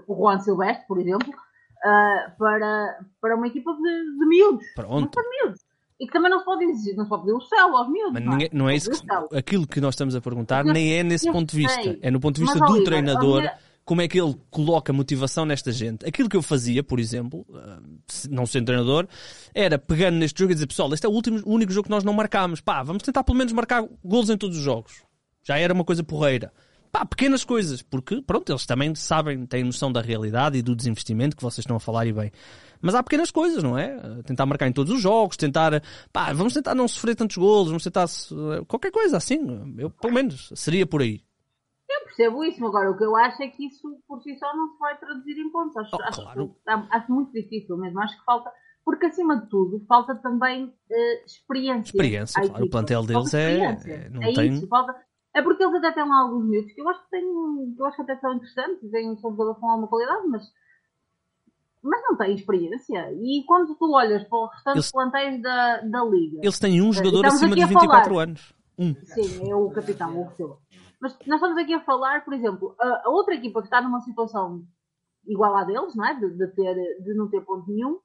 [0.06, 4.66] o Juan Silvestre, por exemplo, uh, para, para uma equipa de, de miúdos.
[4.74, 5.20] Pronto.
[5.20, 5.60] de miúdos.
[6.00, 8.12] E que também não se pode dizer, não se pode pedir o céu aos miúdos.
[8.14, 11.30] Mas ninguém, não é isso que, aquilo que nós estamos a perguntar, nem é nesse
[11.30, 11.98] ponto de vista.
[12.02, 13.40] É no ponto de vista mas, do Oliver, treinador.
[13.40, 13.58] Minha...
[13.84, 16.06] Como é que ele coloca motivação nesta gente?
[16.06, 19.06] Aquilo que eu fazia, por exemplo, eh, não sendo treinador,
[19.54, 21.90] era pegando neste jogo e dizer, pessoal, este é o, último, o único jogo que
[21.90, 22.62] nós não marcámos.
[22.62, 25.02] Pá, vamos tentar pelo menos marcar golos em todos os jogos.
[25.42, 26.50] Já era uma coisa porreira
[26.94, 31.36] pá, pequenas coisas, porque, pronto, eles também sabem, têm noção da realidade e do desinvestimento
[31.36, 32.30] que vocês estão a falar e bem.
[32.80, 33.98] Mas há pequenas coisas, não é?
[34.22, 35.82] Tentar marcar em todos os jogos, tentar,
[36.12, 38.06] pá, vamos tentar não sofrer tantos golos, vamos tentar
[38.68, 39.74] qualquer coisa assim.
[39.76, 41.20] Eu, pelo menos, seria por aí.
[41.90, 44.68] Eu percebo isso, agora o que eu acho é que isso por si só não
[44.68, 45.76] se vai traduzir em pontos.
[45.76, 46.56] Acho, oh, acho, claro.
[46.92, 48.00] acho muito difícil mesmo.
[48.00, 48.52] Acho que falta,
[48.84, 51.90] porque acima de tudo, falta também uh, experiência.
[51.90, 52.64] Experiência, claro.
[52.64, 54.08] O plantel deles é, é.
[54.10, 54.52] Não é tem...
[54.52, 54.94] isso, falta.
[55.34, 57.96] É porque eles até têm lá alguns miúdos que eu acho que têm, eu acho
[57.96, 60.52] que até são interessantes, têm, são jogadores com alguma qualidade, mas
[61.82, 63.12] mas não tem experiência.
[63.12, 66.38] E quando tu olhas para os restantes Eles- plantéis da, da Liga.
[66.42, 68.22] Eles têm um jogador acima de a 24 falar.
[68.22, 68.54] anos.
[68.78, 68.94] Um.
[69.04, 70.58] Sim, é o capitão, o Silva.
[70.98, 74.00] Mas nós estamos aqui a falar, por exemplo, a, a outra equipa que está numa
[74.00, 74.64] situação
[75.26, 76.14] igual à deles, não é?
[76.14, 77.98] De, de ter, de não ter ponto nenhum,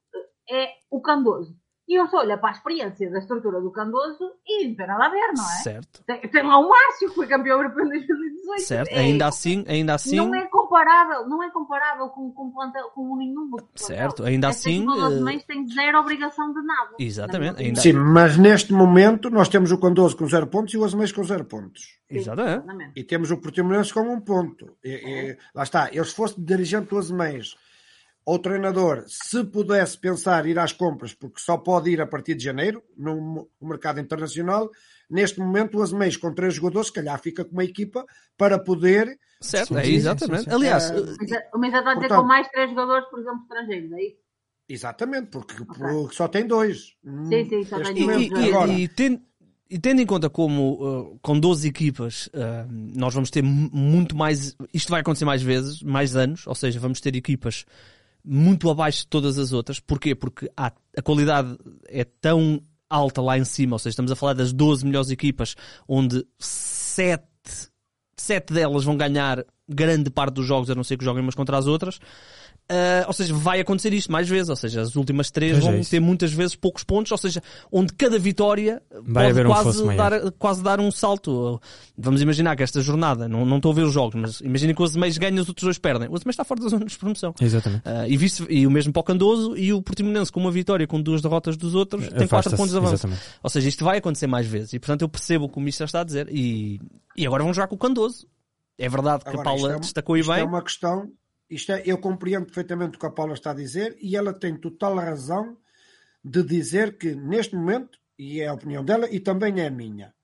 [0.50, 1.56] é o Candoso.
[1.90, 5.06] E eu só olho para a experiência da estrutura do Candoso e não tem nada
[5.06, 5.62] a ver, não é?
[5.64, 6.04] Certo.
[6.06, 8.60] Tem, tem lá o Márcio, que foi campeão europeu em 2018.
[8.62, 8.90] Certo.
[8.92, 10.14] É- Ainda assim, ainda assim.
[10.14, 13.86] Não é comparável, não é comparável com, com, plantel, com nenhum outro plantel.
[13.96, 16.90] Certo, ainda Esta assim, equipa dos eh, mães tem zero obrigação de nada.
[17.00, 20.78] Exatamente, minha ainda- Sim, mas neste momento nós temos o Condoso com 0 pontos e
[20.78, 21.98] o Azeméis com 0 pontos.
[22.08, 22.52] Exatamente.
[22.58, 22.92] Exatamente.
[22.94, 24.76] E temos o Portimonense com um ponto.
[24.84, 24.90] E-
[25.32, 27.56] e- lá está, eu se fosse dirigente do Azeméis
[28.30, 32.44] ou treinador, se pudesse pensar ir às compras, porque só pode ir a partir de
[32.44, 34.70] janeiro, no mercado internacional,
[35.10, 38.04] neste momento o Azeméis com três jogadores, se calhar fica com uma equipa
[38.38, 39.18] para poder...
[39.40, 40.44] Certo, é exatamente.
[40.44, 40.54] sim, sim.
[40.56, 41.16] Aliás, Eh, Mas,
[41.54, 44.16] mas já está a dizer Portanto- com mais três jogadores, por exemplo, estrangeiros, é isso?
[44.68, 46.94] Exatamente, porque, porque só tem dois.
[47.28, 48.70] Sim, sim, só tem E, dois.
[48.70, 49.20] e- e ten-
[49.68, 50.74] e tendo em conta como
[51.14, 54.56] uh, com 12 equipas uh, nós vamos ter mu- muito mais.
[54.72, 57.64] Isto vai acontecer mais vezes, mais anos, ou seja, vamos ter equipas
[58.24, 59.80] muito abaixo de todas as outras.
[59.80, 60.14] Porquê?
[60.14, 61.56] Porque há- a qualidade
[61.88, 65.54] é tão alta lá em cima, ou seja, estamos a falar das 12 melhores equipas,
[65.86, 67.24] onde 7,
[68.16, 71.56] sete delas vão ganhar grande parte dos jogos, a não ser que joguem umas contra
[71.56, 71.98] as outras.
[72.70, 75.70] Uh, ou seja, vai acontecer isto mais vezes, ou seja, as últimas três Pois é
[75.72, 75.90] vão isso.
[75.90, 77.42] ter muitas vezes poucos pontos, ou seja,
[77.72, 80.10] onde cada vitória Vai pode haver um quase, maior.
[80.10, 81.60] dar, quase dar um salto.
[81.98, 84.80] Vamos imaginar que esta jornada, não, não estou a ver os jogos, mas imagina que
[84.80, 86.08] o Azeméis ganha e os outros dois perdem.
[86.08, 87.34] O Azeméis está fora da zona de promoção.
[87.40, 87.82] Exatamente.
[87.88, 90.86] Uh, e, vice, e o mesmo para o Candoso e o Portimonense com uma vitória
[90.86, 92.94] com duas derrotas dos outros tem quatro pontos de avanço.
[92.94, 93.22] exatamente.
[93.42, 95.86] Ou seja, isto vai acontecer mais vezes e portanto eu percebo o que o Mister
[95.86, 96.80] está a dizer e,
[97.16, 98.28] e agora vão jogar com o Candoso.
[98.78, 100.40] É verdade que a Agora, Paula isto é um- destacou e isto bem.
[100.40, 101.10] é uma questão.
[101.50, 104.56] Isto é, eu compreendo perfeitamente o que a Paula está a dizer e ela tem
[104.56, 105.58] total razão
[106.24, 110.14] de dizer que neste momento, e é a opinião dela e também é a minha,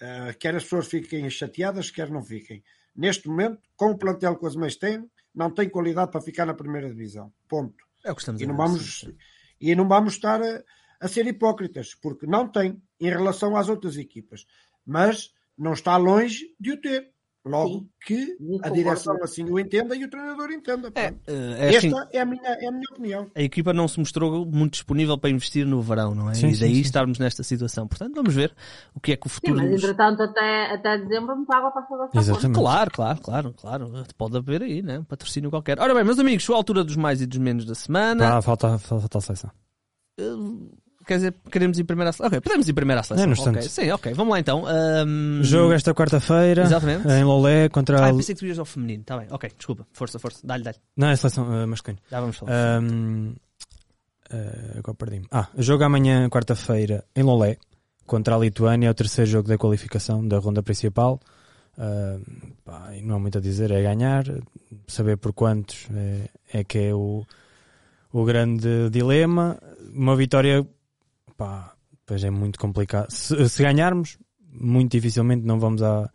[0.00, 2.62] eh, quer as pessoas fiquem chateadas, quer não fiquem.
[2.94, 6.54] Neste momento, com o plantel que os meios têm, não tem qualidade para ficar na
[6.54, 7.32] primeira divisão.
[7.48, 7.84] Ponto.
[8.04, 9.10] É o que estamos E a não vamos,
[9.60, 10.62] e não vamos estar a,
[11.00, 14.46] a ser hipócritas, porque não tem em relação às outras equipas.
[14.86, 17.10] Mas não está longe de o ter.
[17.44, 17.88] Logo Sim.
[18.04, 19.24] que Sim, a concordo.
[19.24, 20.88] assim o entenda e o treinador entenda.
[20.94, 21.22] É, Pronto.
[21.26, 23.30] é assim, Esta é a, minha, é a minha opinião.
[23.34, 26.34] a equipa não se mostrou muito disponível para investir no verão, não é?
[26.34, 26.80] Sim, e sim, daí sim.
[26.82, 27.88] estarmos nesta situação.
[27.88, 28.54] Portanto, vamos ver
[28.94, 29.82] o que é que o Sim, futuro mas nos...
[29.82, 32.58] entretanto até, até dezembro muita água passou da Exatamente.
[32.58, 34.04] Claro, claro, claro, claro.
[34.18, 34.98] Pode haver aí, né?
[34.98, 35.80] Um patrocínio qualquer.
[35.80, 38.36] Ora bem, meus amigos, chegou a altura dos mais e dos menos da semana.
[38.36, 39.50] Ah, falta, falta, falta a seleção.
[41.10, 42.38] Quer dizer, queremos ir primeiro à seleção?
[42.38, 43.24] Ok, podemos ir primeiro à seleção.
[43.24, 43.44] É, no ok.
[43.52, 43.68] instante.
[43.68, 44.64] Sim, ok, vamos lá então.
[44.64, 47.08] Ahm, Jogo esta quarta-feira Exatamente.
[47.08, 48.14] em Lolé contra Ah, a...
[48.14, 49.26] pensei que tu ias ao feminino, está bem.
[49.28, 50.38] Ok, desculpa, força, força.
[50.46, 50.76] Dá-lhe, dá-lhe.
[50.96, 52.00] Não, é seleção eh, masculina.
[52.08, 52.52] Já vamos falar.
[52.52, 53.32] Ahm,
[54.30, 55.26] eh, agora perdi-me.
[55.32, 57.56] Ah, jogo amanhã, quarta-feira, em Lolé,
[58.06, 61.18] contra a Lituânia, é o terceiro jogo da qualificação da ronda principal.
[61.76, 62.22] Ahm,
[62.64, 64.22] pá, não há muito a dizer, é ganhar,
[64.86, 67.26] saber por quantos é, é que é o,
[68.12, 69.58] o grande dilema.
[69.92, 70.64] Uma vitória,
[71.40, 71.72] pá,
[72.04, 73.10] pois é muito complicado.
[73.10, 74.18] Se, se ganharmos,
[74.52, 76.10] muito dificilmente não vamos à,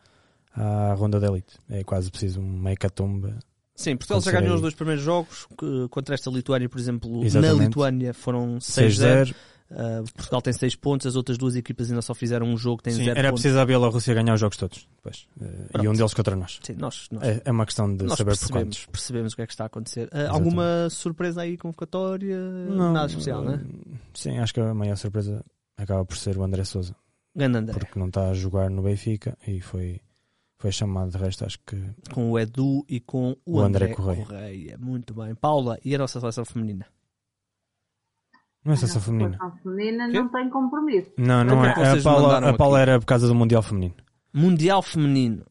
[0.55, 1.57] à ronda da elite.
[1.69, 3.33] É quase preciso uma hecatombe.
[3.75, 7.23] Sim, Portugal já ganhou os dois primeiros jogos que- contra esta Lituânia, por exemplo.
[7.25, 7.57] Exatamente.
[7.57, 9.35] Na Lituânia foram 6-0.
[9.71, 9.75] 6-0.
[9.77, 12.91] Ah, Portugal tem 6 pontos, as outras duas equipas ainda só fizeram um jogo, Sim,
[13.05, 13.41] 0 era pontos.
[13.41, 14.87] preciso a Bielorrússia ganhar os jogos todos.
[14.97, 15.27] Depois.
[15.41, 16.59] Eh, e um deles contra nós.
[16.63, 18.85] Sim, nós, nós, É, é uma questão de saber por quantos.
[18.85, 20.09] percebemos o que é que está a acontecer.
[20.11, 20.31] Exatamente.
[20.33, 22.37] alguma surpresa aí, convocatória?
[22.69, 23.59] Nada especial, né?
[24.13, 25.43] Sim, acho que a maior surpresa
[25.77, 26.95] acaba por ser o André Souza.
[27.35, 27.77] Grande André.
[27.79, 29.99] Porque não está a jogar no Benfica e foi,
[30.57, 31.11] foi chamado.
[31.11, 31.75] De resto, acho que
[32.13, 34.25] Com o Edu e com o, O André, André Correia.
[34.25, 34.77] Correia.
[34.79, 35.35] Muito bem.
[35.35, 36.85] Paula, e a nossa seleção feminina?
[38.65, 39.37] Não é A seleção feminina.
[39.37, 40.19] seleção feminina Quê?
[40.19, 41.11] não tem compromisso.
[41.17, 41.83] Não, não O que é.
[41.83, 43.93] é A Paula, a Paula era por causa do Mundial Feminino.
[44.33, 45.45] Mundial Feminino.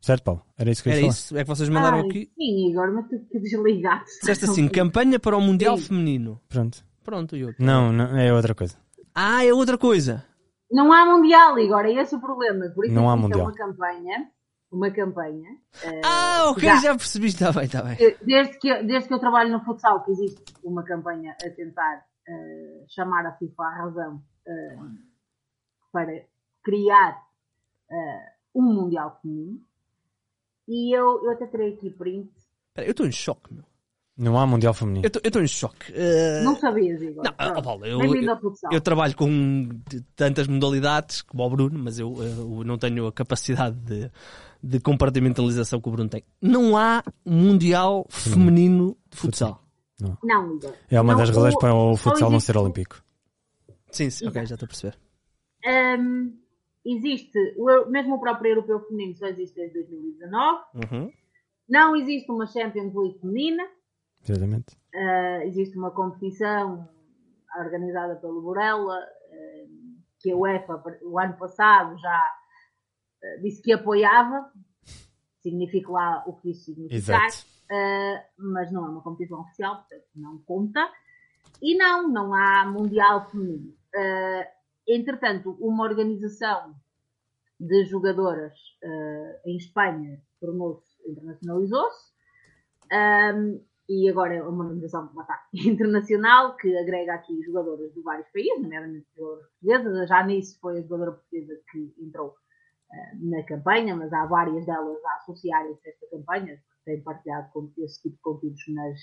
[0.00, 0.42] Certo, Paulo?
[0.56, 1.12] Era isso que eu ia Era falar.
[1.14, 1.36] isso?
[1.36, 2.30] É que vocês mandaram Ai, aqui?
[2.38, 4.20] Sim, Igor, mas tu que desligaste.
[4.20, 5.82] Disseste assim, campanha para o Mundial Sim.
[5.84, 6.40] Feminino.
[6.48, 6.84] Pronto.
[7.04, 7.54] Pronto, e eu.
[7.58, 8.76] Não, não, é outra coisa.
[9.14, 10.24] Ah, é outra coisa.
[10.70, 12.66] Não há Mundial, Igor, é esse o problema.
[12.74, 13.46] Por isso Não há existe Mundial.
[13.48, 14.26] uma campanha,
[14.70, 15.48] uma campanha.
[15.82, 17.26] eh, Ah, ok, já- já percebi.
[17.28, 17.96] Está bem, está bem.
[18.22, 22.84] Desde que, desde que eu trabalho no futsal, que existe uma campanha a tentar eh,
[22.88, 24.76] chamar a FIFA à razão eh,
[25.92, 26.24] para
[26.62, 27.22] criar
[27.90, 29.60] eh, um Mundial Feminino.
[30.68, 32.30] E eu, eu até terei aqui print.
[32.68, 33.64] Espera, eu estou em choque, meu.
[34.18, 35.04] Não há Mundial Feminino.
[35.04, 35.92] Eu estou- em choque.
[35.94, 37.22] Eh, Não sabias, Igor?
[37.22, 38.72] Não, ó, Paulo, eu- Bem-vindo ao futsal.
[38.72, 39.68] Eu trabalho com
[40.16, 44.10] tantas modalidades como o Bruno, mas eu, eu não tenho a capacidade de,
[44.62, 46.24] de compartimentalização que o Bruno tem.
[46.40, 49.62] Não há Mundial Feminino de futsal.
[50.00, 50.18] Não.
[50.22, 50.58] Não.
[50.90, 53.02] É uma Não, das razões para o futsal não ser olímpico.
[53.90, 54.98] Sim, sim, ok, já estou a perceber.
[55.64, 56.38] Hum,
[56.84, 60.64] existe, o mesmo o próprio europeu feminino só existe desde 2019.
[60.74, 61.12] Uhum.
[61.68, 63.66] Não existe uma Champions League feminina.
[64.22, 64.76] Exatamente.
[64.94, 66.88] Uh, existe uma competição
[67.58, 69.68] organizada pelo Borella, uh,
[70.20, 72.22] que a UEFA, o ano passado, já
[73.22, 74.50] uh, disse que apoiava.
[75.40, 77.26] Significa lá o que isso significar.
[77.26, 77.55] Exato.
[77.70, 80.88] Uh, mas não é uma competição oficial, portanto não conta.
[81.60, 83.74] E não, não há Mundial Feminino.
[83.94, 84.46] Uh,
[84.86, 86.74] entretanto, uma organização
[87.58, 88.52] de jogadoras
[88.84, 92.14] uh, em Espanha tornou-se, internacionalizou-se.
[92.92, 98.60] Um, e agora é uma organização está, internacional que agrega aqui jogadoras de vários países,
[98.60, 99.96] nomeadamente jogadoras portuguesas.
[100.00, 105.04] A Janice foi a jogadora portuguesa que entrou uh, na campanha, mas há várias delas
[105.04, 108.98] a associarem-se a esta campanha, têm partilhado com esse tipo de conteúdos nas,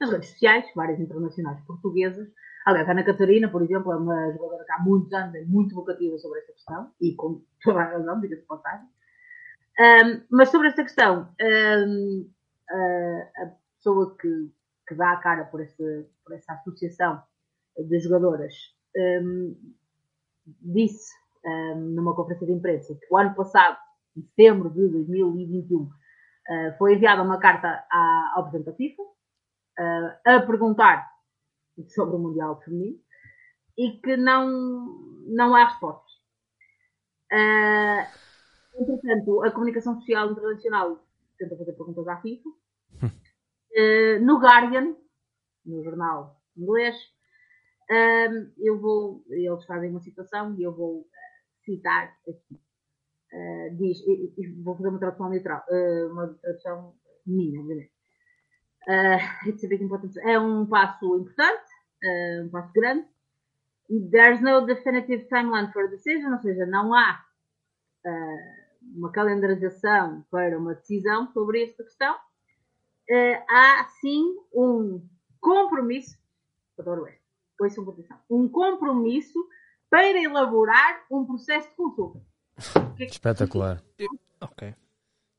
[0.00, 2.28] nas redes sociais, várias internacionais portuguesas.
[2.64, 5.74] Aliás, a Ana Catarina, por exemplo, é uma jogadora que há muitos anos é muito
[5.74, 8.86] vocativa sobre esta questão, e com toda a razão, diga-se passagem.
[9.80, 12.30] Um, mas sobre esta questão, um,
[12.70, 14.50] a, a pessoa que,
[14.86, 17.22] que, dá a cara por, esse, por essa associação
[17.78, 18.54] de jogadoras
[18.96, 19.56] um,
[20.60, 21.16] disse
[21.76, 23.78] numa conferência de imprensa que o ano passado,
[24.16, 25.88] em setembro de 2021,
[26.48, 31.08] uh, foi enviada uma carta à, ao Presidente da FIFA uh, a perguntar
[31.88, 32.98] sobre o Mundial Feminino
[33.76, 34.48] e que não,
[35.28, 36.12] não há respostas.
[37.32, 41.04] Uh, entretanto, a comunicação social internacional
[41.38, 42.48] tenta fazer perguntas à FIFA.
[43.00, 44.96] Uh, no Guardian,
[45.64, 46.96] no jornal inglês,
[48.58, 51.06] eu vou, eles fazem uma citação e eu vou
[51.64, 52.60] citar aqui.
[53.76, 55.62] Diz, e, e vou fazer uma tradução literal,
[56.10, 56.94] uma tradução
[57.26, 57.92] minha, obviamente.
[60.22, 61.70] é um passo importante,
[62.44, 63.06] um passo grande.
[63.88, 67.24] There's no definitive timeline for a decision, ou seja, não há
[68.04, 72.14] uh, uma calendarização para uma decisão sobre esta questão.
[72.14, 75.02] Uh, há sim um
[75.40, 76.18] compromisso,
[76.78, 77.24] adoro esta,
[77.58, 79.38] ouçam com atenção, um compromisso
[79.88, 82.20] para elaborar um processo de consulta.
[82.98, 83.82] Espetacular.
[83.98, 84.08] Eu,
[84.40, 84.74] ok.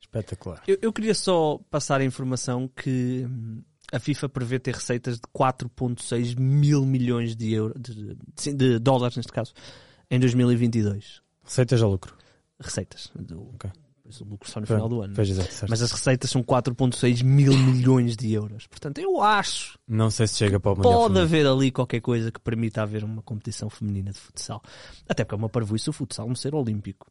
[0.01, 0.63] Espetacular.
[0.67, 3.61] Eu, eu, queria só passar a informação que hum,
[3.91, 9.17] a FIFA prevê ter receitas de 4,6 mil milhões de, euro, de, de, de, dólares,
[9.17, 9.53] neste caso,
[10.09, 11.22] em 2022.
[11.43, 12.15] Receitas ou lucro?
[12.59, 13.11] Receitas.
[13.15, 13.72] Do, okay.
[14.22, 15.14] O lucro só no final do ano.
[15.16, 18.66] Pois, exato, mas as receitas são 4,6 mil milhões de euros.
[18.68, 19.78] Portanto, eu acho.
[19.88, 21.26] Não sei se chega para o Mundial Pode feminino.
[21.26, 24.62] haver ali qualquer coisa que permita haver uma competição feminina de futsal.
[25.07, 27.07] Até porque é uma parvoíce o futsal não ser olímpico.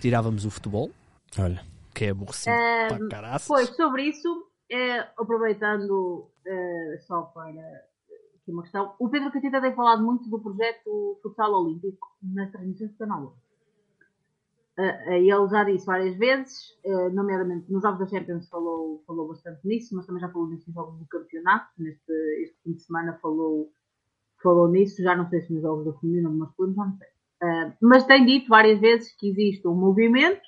[0.00, 0.90] Tirávamos o futebol.
[1.38, 1.64] Olha.
[1.94, 3.48] Que é aborrecido um, para caraças.
[3.48, 7.50] Pois, sobre isso, é, aproveitando é, só para
[8.46, 12.92] aqui uma questão, o Pedro Catita tem falado muito do projeto Futsal Olímpico nas transmissões
[12.92, 13.36] do canal.
[14.78, 19.66] Uh, ele já disse várias vezes, uh, nomeadamente nos Jogos da Champions falou, falou bastante
[19.66, 21.70] nisso, mas também já falou nisso nos Jogos do Campeonato.
[21.78, 22.12] Neste
[22.42, 23.72] este fim de semana falou,
[24.42, 27.08] falou nisso, já não sei se nos Jogos do Feminino ou Masculino, já não sei.
[27.42, 30.42] Uh, mas tem dito várias vezes que existe um movimento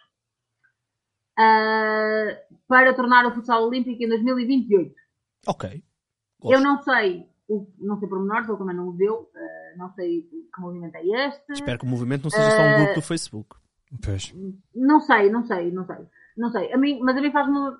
[2.66, 4.92] para tornar o futsal olímpico em 2028.
[5.46, 5.82] Ok.
[6.40, 6.52] Gosto.
[6.52, 7.28] Eu não sei,
[7.78, 9.30] não sei pormenores, ele também não o deu,
[9.76, 11.52] não sei que movimento é este.
[11.52, 13.56] Espero que o movimento não seja só um grupo do Facebook.
[14.04, 14.34] Pois.
[14.74, 16.06] Não sei, não sei, não sei.
[16.36, 16.72] Não sei.
[16.72, 17.78] A mim, mas a mim faz-me uh,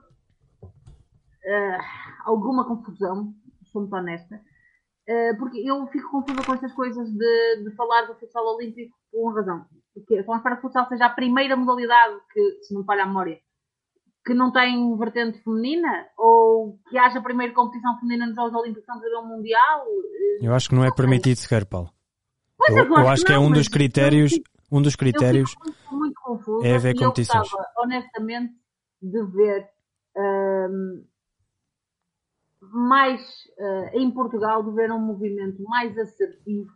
[2.25, 3.35] alguma confusão,
[3.65, 8.15] sou muito honesta, uh, porque eu fico confusa com estas coisas de, de falar do
[8.17, 9.67] futsal olímpico por uma razão.
[9.95, 13.07] Porque espera que o futsal seja a primeira modalidade que, se não me falha a
[13.07, 13.39] memória,
[14.25, 18.89] que não tem vertente feminina, ou que haja a primeira competição feminina nos Jogos Olímpicos
[18.89, 19.85] antes um Mundial.
[20.43, 21.91] Eu acho que não é permitido sequer, Paulo.
[22.59, 24.33] Pois eu, eu, eu acho que é um dos critérios.
[24.71, 27.51] Um dos critérios muito, muito confuso, é haver e competições.
[27.51, 28.55] Eu gostava, honestamente,
[29.01, 29.71] de ver
[30.17, 31.05] um,
[32.61, 33.23] mais
[33.59, 36.71] uh, em Portugal, de ver um movimento mais assertivo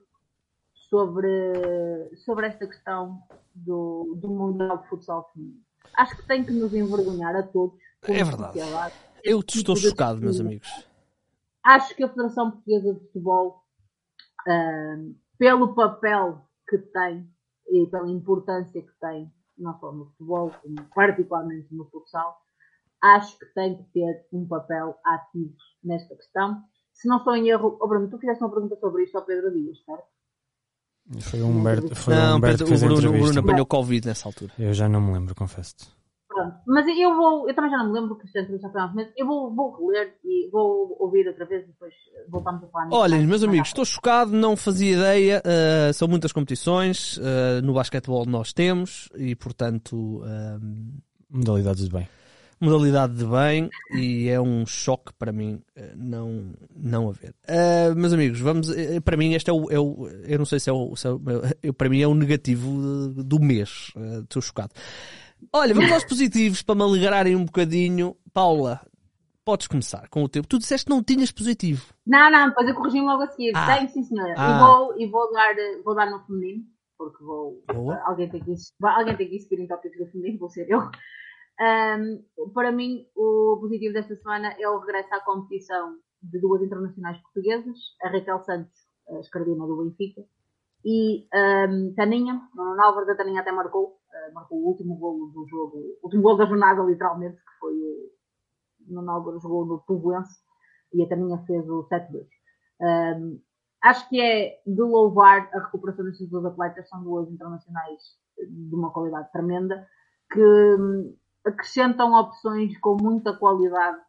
[0.88, 3.22] sobre, sobre esta questão
[3.54, 5.60] do, do Mundial de Futsal Feminino.
[5.96, 7.78] Acho que tem que nos envergonhar a todos.
[8.02, 8.58] É verdade.
[9.22, 10.68] Eu te estou tipo chocado, meus amigos.
[11.62, 13.62] Acho que a Federação Portuguesa de Futebol,
[14.48, 17.31] uh, pelo papel que tem
[17.72, 22.36] e pela importância que tem, não só no futebol, como particularmente no futsal,
[23.02, 26.62] acho que tem que ter um papel ativo nesta questão.
[26.92, 29.50] Se não estou em erro, oh Bruno, tu fizeste uma pergunta sobre isto ao Pedro
[29.50, 30.04] Dias, certo?
[31.20, 33.32] Foi o Humberto, foi não, o Humberto Pedro, que fez o a Bruno, o entrevista.
[33.32, 34.52] Bruno apanhou Covid nessa altura.
[34.58, 36.01] Eu já não me lembro, confesso-te.
[36.42, 36.56] Pronto.
[36.66, 38.94] Mas eu vou, eu também já não me lembro que isto já foi há uns
[38.94, 41.94] meses, eu vou, vou reler e vou ouvir outra vez e depois
[42.28, 42.88] voltamos a falar.
[42.90, 48.26] Olhem, meus amigos, estou chocado, não fazia ideia, uh, são muitas competições, uh, no basquetebol
[48.26, 50.22] nós temos e portanto...
[50.22, 52.08] Uh, Modalidades de bem.
[52.60, 55.60] Modalidade de bem e é um choque para mim
[55.96, 57.34] não, não haver.
[57.96, 58.68] meus amigos, vamos,
[59.04, 61.10] para mim este é o, é o, eu não sei se é o, se é
[61.10, 64.72] o para mim é o negativo do mês, estou chocado.
[65.52, 68.16] Olha, vamos aos positivos para me alegrarem um bocadinho.
[68.32, 68.80] Paula,
[69.44, 70.42] podes começar com o teu.
[70.44, 71.92] Tu disseste que não tinhas positivo.
[72.06, 73.52] Não, não, depois eu corrigi logo a seguir.
[73.54, 73.76] Ah.
[73.76, 74.34] Tenho, sim, senhora.
[74.36, 74.50] Ah.
[74.50, 76.64] E, vou, e vou, dar, vou dar no feminino,
[76.96, 77.62] porque vou.
[78.04, 80.80] Alguém tem, que, alguém tem que seguir em tópicos do feminino, vou ser eu.
[81.60, 87.18] Um, para mim, o positivo desta semana é o regresso à competição de duas internacionais
[87.18, 88.72] portuguesas, a Raquel Santos,
[89.08, 90.22] a escardina do Benfica,
[90.84, 91.26] e
[91.68, 95.76] um, Taninha, Nuno Álvares, a Taninha até marcou, uh, marcou o último golo do jogo,
[95.76, 98.12] o último golo da jornada, literalmente, que foi o
[98.88, 100.40] Nuno Álvares jogou no Tubuense
[100.92, 102.26] e a Taninha fez o 7-2.
[102.80, 103.40] Um,
[103.82, 108.02] acho que é de louvar a recuperação destes dois atletas, são duas internacionais
[108.38, 109.86] de uma qualidade tremenda,
[110.30, 114.00] que um, acrescentam opções com muita qualidade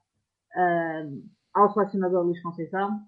[1.54, 3.00] ao selecionador Luís Conceição.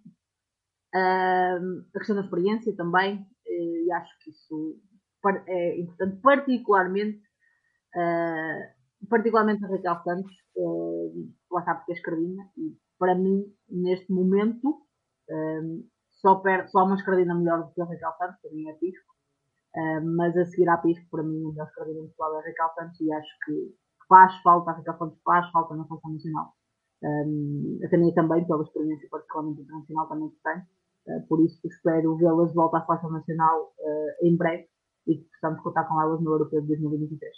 [0.96, 4.80] Uh, acrescentam experiência também, e acho que isso
[5.48, 7.22] é importante, particularmente,
[7.96, 14.12] uh, particularmente a Raquel Santos, uh, lá está porque é escardina, e para mim, neste
[14.12, 14.82] momento,
[15.30, 18.74] um, só, per, só uma escardina melhor do que a Raquel Santos, para mim é
[18.74, 19.14] Pisco,
[19.76, 22.74] uh, mas a seguir à Pisco, para mim, a melhor escardina pessoal é a Raquel
[22.76, 23.76] Santos, e acho que
[24.08, 26.54] faz falta, a Raquel Santos faz falta na função nacional.
[27.04, 30.64] Um, a Tânia também, pela experiência particularmente internacional, também que tem.
[31.08, 34.68] Eh, por isso espero vê-las de volta à seleção nacional uh, em breve
[35.08, 37.32] e que possamos contar com elas no Europeu de 2023.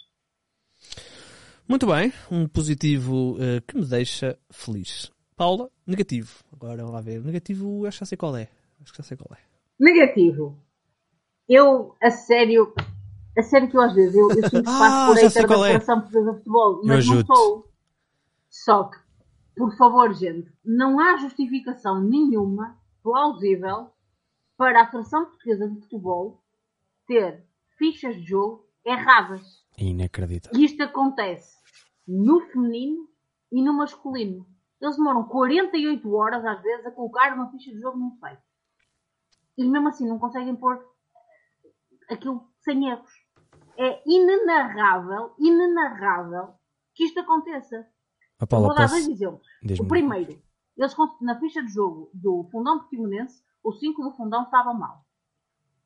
[1.68, 5.12] Muito bem, um positivo uh, que me deixa feliz.
[5.36, 6.42] Paula, negativo.
[6.52, 7.22] Agora vamos lá ver.
[7.22, 8.48] Negativo, acho que já sei qual é.
[8.82, 9.42] Acho que já sei qual é.
[9.78, 10.58] Negativo.
[11.48, 12.72] Eu, a sério,
[13.36, 15.54] a sério que eu às vezes eu, eu sinto que faço ah, por hater da
[15.54, 15.58] é.
[15.58, 17.68] Federação Portuguesa de Futebol, mas não sou.
[18.50, 18.98] Só que,
[19.56, 23.90] por favor, gente, não há justificação nenhuma plausível
[24.56, 26.42] para a Federação Portuguesa de Futebol
[27.06, 27.47] ter
[27.78, 29.64] fichas de jogo erradas.
[29.78, 30.58] Inacreditável.
[30.58, 31.56] E isto acontece
[32.06, 33.08] no feminino
[33.52, 34.46] e no masculino.
[34.80, 38.42] Eles demoram 48 horas, às vezes, a colocar uma ficha de jogo no site.
[39.56, 40.78] E mesmo assim não conseguem pôr
[42.08, 43.10] aquilo sem erros.
[43.76, 46.54] É inenarrável, inenarrável
[46.94, 47.86] que isto aconteça.
[48.48, 49.46] Paula, Vou dar dois exemplos.
[49.80, 50.40] O primeiro,
[50.76, 55.04] eles, na ficha de jogo do fundão portimonense, o 5 do fundão estava mal.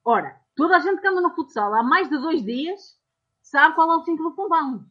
[0.04, 2.98] Ora, toda a gente que anda no futsal há mais de dois dias
[3.42, 4.84] sabe qual é o 5 do fundão.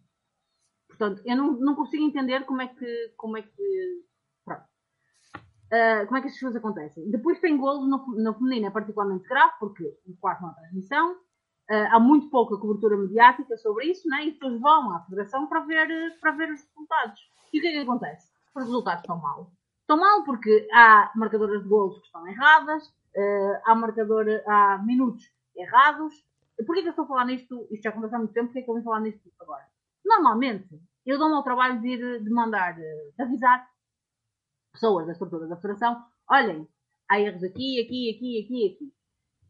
[0.88, 3.14] Portanto, eu não, não consigo entender como é que.
[3.18, 4.06] Como é que.
[4.46, 4.64] Pronto.
[5.72, 7.10] Uh, como é que estas coisas acontecem?
[7.10, 11.14] Depois tem golos no, no feminino, é particularmente grave, porque quase não há transmissão.
[11.70, 14.26] Uh, há muito pouca cobertura mediática sobre isso, né?
[14.26, 15.88] e depois vão à federação para ver,
[16.20, 17.22] para ver os resultados.
[17.54, 18.30] E o que é que acontece?
[18.54, 19.48] Os resultados estão maus
[19.92, 25.24] estão mal porque há marcadoras de golos que estão erradas, uh, há, marcador, há minutos
[25.56, 26.14] errados.
[26.66, 27.68] Porquê que eu estou a falar nisto?
[27.72, 29.66] Isto já aconteceu há muito tempo, porquê que eu vim falar nisto agora?
[30.06, 30.68] Normalmente,
[31.06, 33.68] eu dou-me ao trabalho de, ir, de mandar, eh, de avisar
[34.72, 36.68] pessoas da estrutura da federação, olhem,
[37.10, 38.94] há erros aqui, aqui, aqui, aqui, aqui.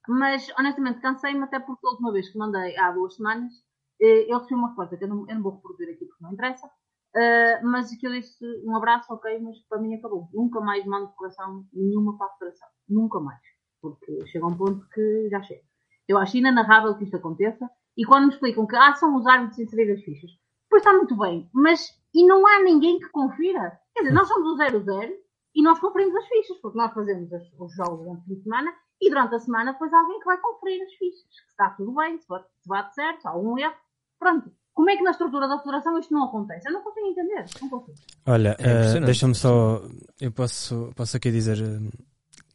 [0.08, 3.54] Mas, honestamente, cansei-me até porque a última vez que mandei, há duas semanas,
[4.02, 6.34] eh, eu recebi uma coisa que eu não, eu não vou reproduzir aqui porque não
[6.34, 6.70] interessa,
[7.14, 10.30] Uh, mas que eu disse um abraço, ok, mas para mim acabou.
[10.34, 12.70] Nunca mais mando declaração nenhuma para a federação.
[12.88, 13.42] Nunca mais.
[13.82, 15.62] Porque chega um ponto que já chega.
[16.08, 17.70] Eu acho inanarrável que isto aconteça.
[17.98, 20.32] E quando me explicam que ah, são os árbitros a inserir as fichas,
[20.70, 23.80] pois está muito bem, mas e não há ninguém que confira?
[23.94, 25.12] Quer dizer, nós somos o 0-0
[25.56, 28.44] e nós conferimos as fichas, porque nós fazemos as, os jogos durante a fim de
[28.44, 31.94] semana e durante a semana depois alguém que vai conferir as fichas, que está tudo
[31.94, 33.76] bem, se bate, se bate certo, se há algum erro,
[34.20, 34.52] pronto.
[34.74, 36.68] Como é que na estrutura da federação isto não acontece?
[36.68, 37.46] Eu não consigo entender.
[37.62, 37.98] Não consigo.
[38.26, 39.82] Olha, é uh, deixa-me só.
[40.20, 41.92] Eu posso, posso aqui dizer eh,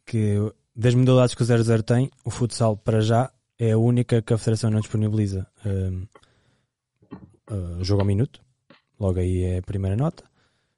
[0.03, 0.39] que
[0.77, 4.37] das modalidades que o 00 tem, o futsal para já é a única que a
[4.37, 5.47] federação não disponibiliza.
[5.65, 6.07] Uh,
[7.51, 8.39] uh, jogo ao minuto,
[8.99, 10.23] logo aí é a primeira nota.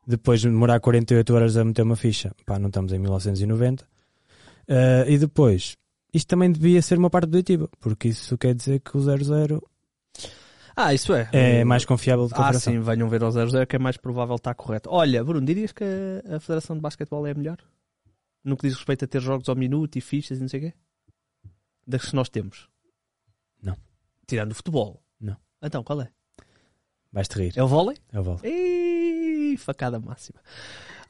[0.08, 3.84] Depois de demorar 48 horas a meter uma ficha, pá, não estamos em 1990.
[3.84, 5.76] Uh, e depois,
[6.14, 9.62] isto também devia ser uma parte positiva, porque isso quer dizer que o 00
[10.82, 11.28] ah, isso é.
[11.34, 13.98] É mais confiável do que a Ah, sim, venham ver ao 0-0 que é mais
[13.98, 14.90] provável estar correto.
[14.90, 17.58] Olha, Bruno, dirias que a Federação de Basquetebol é a melhor?
[18.44, 20.64] No que diz respeito a ter jogos ao minuto e fichas e não sei o
[20.64, 20.74] quê?
[21.86, 22.70] Das que nós temos?
[23.62, 23.78] Não.
[24.28, 25.04] Tirando o futebol?
[25.20, 25.38] Não.
[25.62, 26.12] Então, qual é?
[27.12, 27.54] Vais-te rir.
[27.58, 27.98] É o vôlei?
[28.12, 28.42] É o vôlei.
[29.54, 30.40] Ih, facada máxima.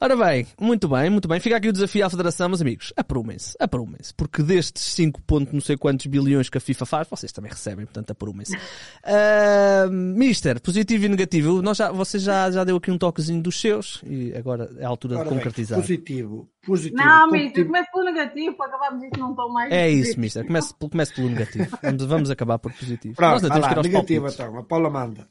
[0.02, 1.38] Ora bem, muito bem, muito bem.
[1.40, 2.90] Fica aqui o desafio à Federação, meus amigos.
[2.96, 4.14] Aprumem-se, aprumem-se.
[4.14, 7.84] Porque destes 5 pontos não sei quantos bilhões que a FIFA faz, vocês também recebem,
[7.84, 8.56] portanto aprumem-se.
[8.56, 11.60] Uh, Mister, positivo e negativo.
[11.60, 14.88] Nós já, você já, já deu aqui um toquezinho dos seus e agora é a
[14.88, 15.78] altura Ora de bem, concretizar.
[15.78, 16.96] positivo, positivo.
[17.02, 19.70] Não, Mister, comece pelo negativo para acabarmos isto num tom mais.
[19.70, 20.20] É isso, positivo.
[20.22, 20.46] Mister.
[20.46, 21.78] Comece, comece pelo negativo.
[21.82, 23.14] Vamos, vamos acabar por positivo.
[23.16, 24.40] Pronto, Nós ainda temos que ir lá, aos negativo palpites.
[24.40, 25.28] então, a Paula manda.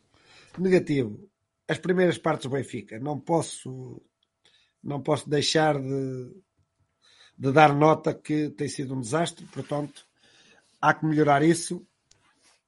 [0.59, 1.19] Negativo,
[1.69, 2.99] as primeiras partes do Benfica.
[2.99, 4.01] Não posso,
[4.83, 6.33] não posso deixar de,
[7.37, 10.07] de dar nota que tem sido um desastre, portanto,
[10.81, 11.87] há que melhorar isso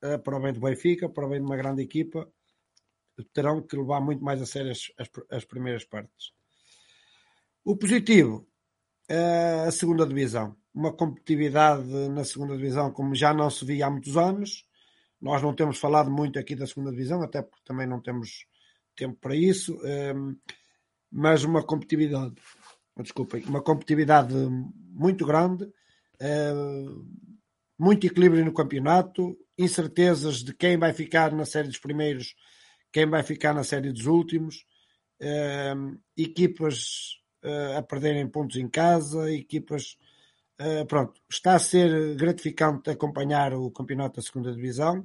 [0.04, 2.32] eh, para o bem do Benfica, para o bem de uma grande equipa.
[3.34, 6.32] Terão que levar muito mais a sério as, as, as primeiras partes.
[7.64, 8.48] O positivo,
[9.10, 10.56] eh, a segunda divisão.
[10.74, 14.64] Uma competitividade na segunda divisão como já não se via há muitos anos.
[15.20, 18.46] Nós não temos falado muito aqui da segunda divisão, até porque também não temos
[19.02, 20.36] tempo para isso, ehm,
[21.12, 22.36] mas uma competitividade,
[22.98, 24.34] desculpem, uma competitividade
[24.94, 25.68] muito grande,
[26.20, 26.54] eh,
[27.78, 32.36] muito equilíbrio no campeonato, incertezas de quem vai ficar na série dos primeiros,
[32.94, 34.66] quem vai ficar na série dos últimos,
[35.20, 39.98] ehm, equipas eh, a perderem pontos em casa, equipas
[40.62, 45.00] Uh, pronto, está a ser gratificante acompanhar o campeonato da segunda divisão.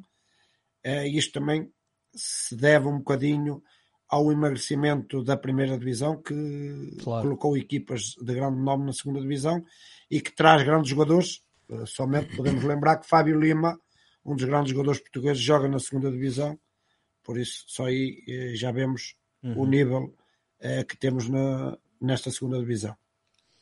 [0.84, 1.72] Uh, isto também
[2.14, 3.62] se deve um bocadinho
[4.08, 7.22] ao emagrecimento da primeira divisão, que Claro.
[7.22, 9.64] colocou equipas de grande nome na segunda divisão
[10.10, 11.42] e que traz grandes jogadores.
[11.68, 13.78] Uh, somente podemos lembrar que Fábio Lima,
[14.24, 16.58] um dos grandes jogadores portugueses, joga na segunda divisão.
[17.24, 19.66] Por isso, só aí eh, já vemos o Uhum.
[19.66, 20.14] nível
[20.60, 22.96] eh, que temos na, nesta segunda divisão.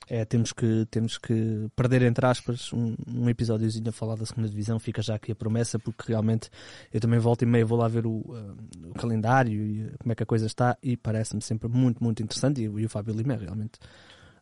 [0.09, 4.49] É, temos que, temos que perder, entre aspas, um, um episódiozinho a falar da segunda
[4.49, 4.79] divisão.
[4.79, 6.51] Fica já aqui a promessa, porque realmente
[6.93, 8.57] eu também volto e meia vou lá ver o, uh,
[8.91, 10.77] o calendário e uh, como é que a coisa está.
[10.83, 12.61] E parece-me sempre muito, muito interessante.
[12.63, 13.73] E, o- e o Fábio Lima é realmente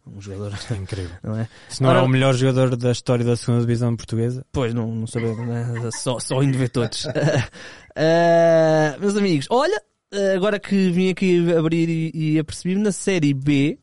[0.04, 1.12] um jogador Incrível.
[1.22, 1.48] não é?
[1.68, 4.92] Se não Ora- é o melhor jogador da história da segunda divisão portuguesa, Pois, não,
[4.92, 5.64] não sabemos, né?
[5.94, 7.06] só, só indo ver todos.
[7.94, 9.80] Ah, meus amigos, olha,
[10.12, 13.78] ah, agora que vim aqui abrir e, e apercebi-me na Série B.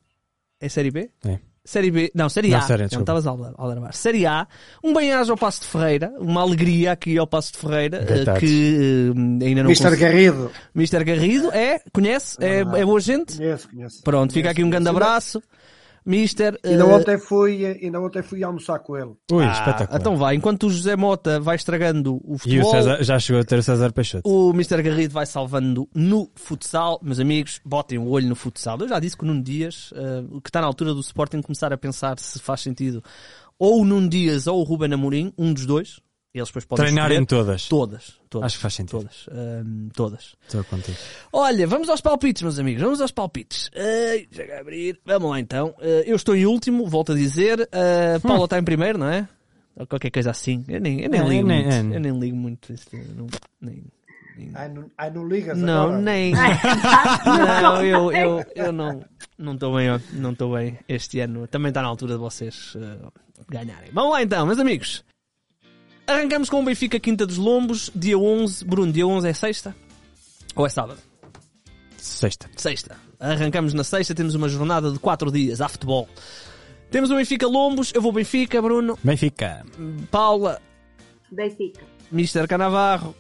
[0.59, 1.09] É Série B?
[1.25, 1.39] É.
[1.65, 2.61] Série B, não, Série Não, A.
[2.61, 3.93] série, não estavas a aldrabar.
[3.93, 4.47] Série A,
[4.83, 8.39] um bem-aja ao Passo de Ferreira, uma alegria aqui ao Passo de Ferreira, ah, Coitados.
[8.39, 9.83] que ah, ainda não Mr.
[9.83, 11.03] consegui- Garrido, Mr.
[11.03, 11.79] Garrido, é?
[11.93, 12.37] Conhece?
[12.39, 13.37] É, é boa gente?
[13.37, 14.01] conheço, conheço.
[14.03, 15.41] Pronto, fica aqui um grande abraço.
[16.05, 16.59] Mister.
[16.63, 19.11] Ainda ah, ontem, fui, ainda ontem fui almoçar com ele.
[19.31, 19.99] ui, ah, espetacular.
[19.99, 22.71] Então vai, enquanto o José Mota vai estragando o e o futebol.
[22.71, 24.29] César, já chegou a ter o César Peixoto.
[24.29, 24.81] O Mr.
[24.81, 26.99] Garrido vai salvando no futsal.
[27.01, 28.77] Meus amigos, botem o olho no futsal.
[28.79, 31.71] Eu já disse que o Nuno Dias, eh, que está na altura do Sporting começar
[31.73, 33.03] a pensar se faz sentido
[33.59, 35.99] ou o Nuno Dias ou o Ruben Amorim, um dos dois.
[36.31, 37.67] Eles depois podem Treinarem todas.
[37.67, 38.45] Todas, todas.
[38.45, 38.99] Acho que faz sentido.
[38.99, 39.25] Todas.
[39.31, 40.35] ehm, todas.
[40.45, 40.97] Estou contigo.
[41.33, 42.83] Olha, vamos aos palpites, meus amigos.
[42.83, 43.71] Vamos aos palpites.
[43.75, 44.99] Ai, chega a abrir.
[45.03, 45.73] Vamos lá então.
[45.81, 47.61] Eh, eu estou em último, volto a dizer.
[47.61, 49.27] Uh, Paula está em primeiro, não é?
[49.75, 50.63] Ou qualquer coisa assim.
[50.67, 51.93] Eu nem, eu nem É, ligo nem- muito.
[51.93, 51.95] é.
[51.95, 52.73] Eu nem ligo muito.
[52.73, 53.25] Isto, não,
[53.59, 53.83] nem,
[54.37, 56.01] nem- Ai, não, ai, não ligas não, agora?
[56.01, 56.31] nem.
[57.63, 59.03] não, eu, eu, eu não
[59.37, 61.47] não estou bem, não estou bem este ano.
[61.47, 63.07] Também está na altura de vocês eh,
[63.49, 63.89] ganharem.
[63.93, 65.03] Vamos lá então, meus amigos.
[66.09, 68.65] Arrancamos com o Benfica Quinta dos Lombos, dia 11.
[68.65, 69.75] Bruno, dia 11 é sexta?
[70.55, 70.99] Ou é sábado?
[71.97, 72.49] Sexta.
[72.55, 72.97] Sexta.
[73.19, 76.09] Arrancamos na sexta, temos uma jornada de 4 dias, há futebol.
[76.89, 79.63] Temos o Benfica Lombos, eu vou Benfica, Bruno, Benfica.
[80.09, 80.59] Paula,
[81.31, 81.81] Benfica.
[82.11, 82.47] Mr.
[82.47, 83.15] Canavarro.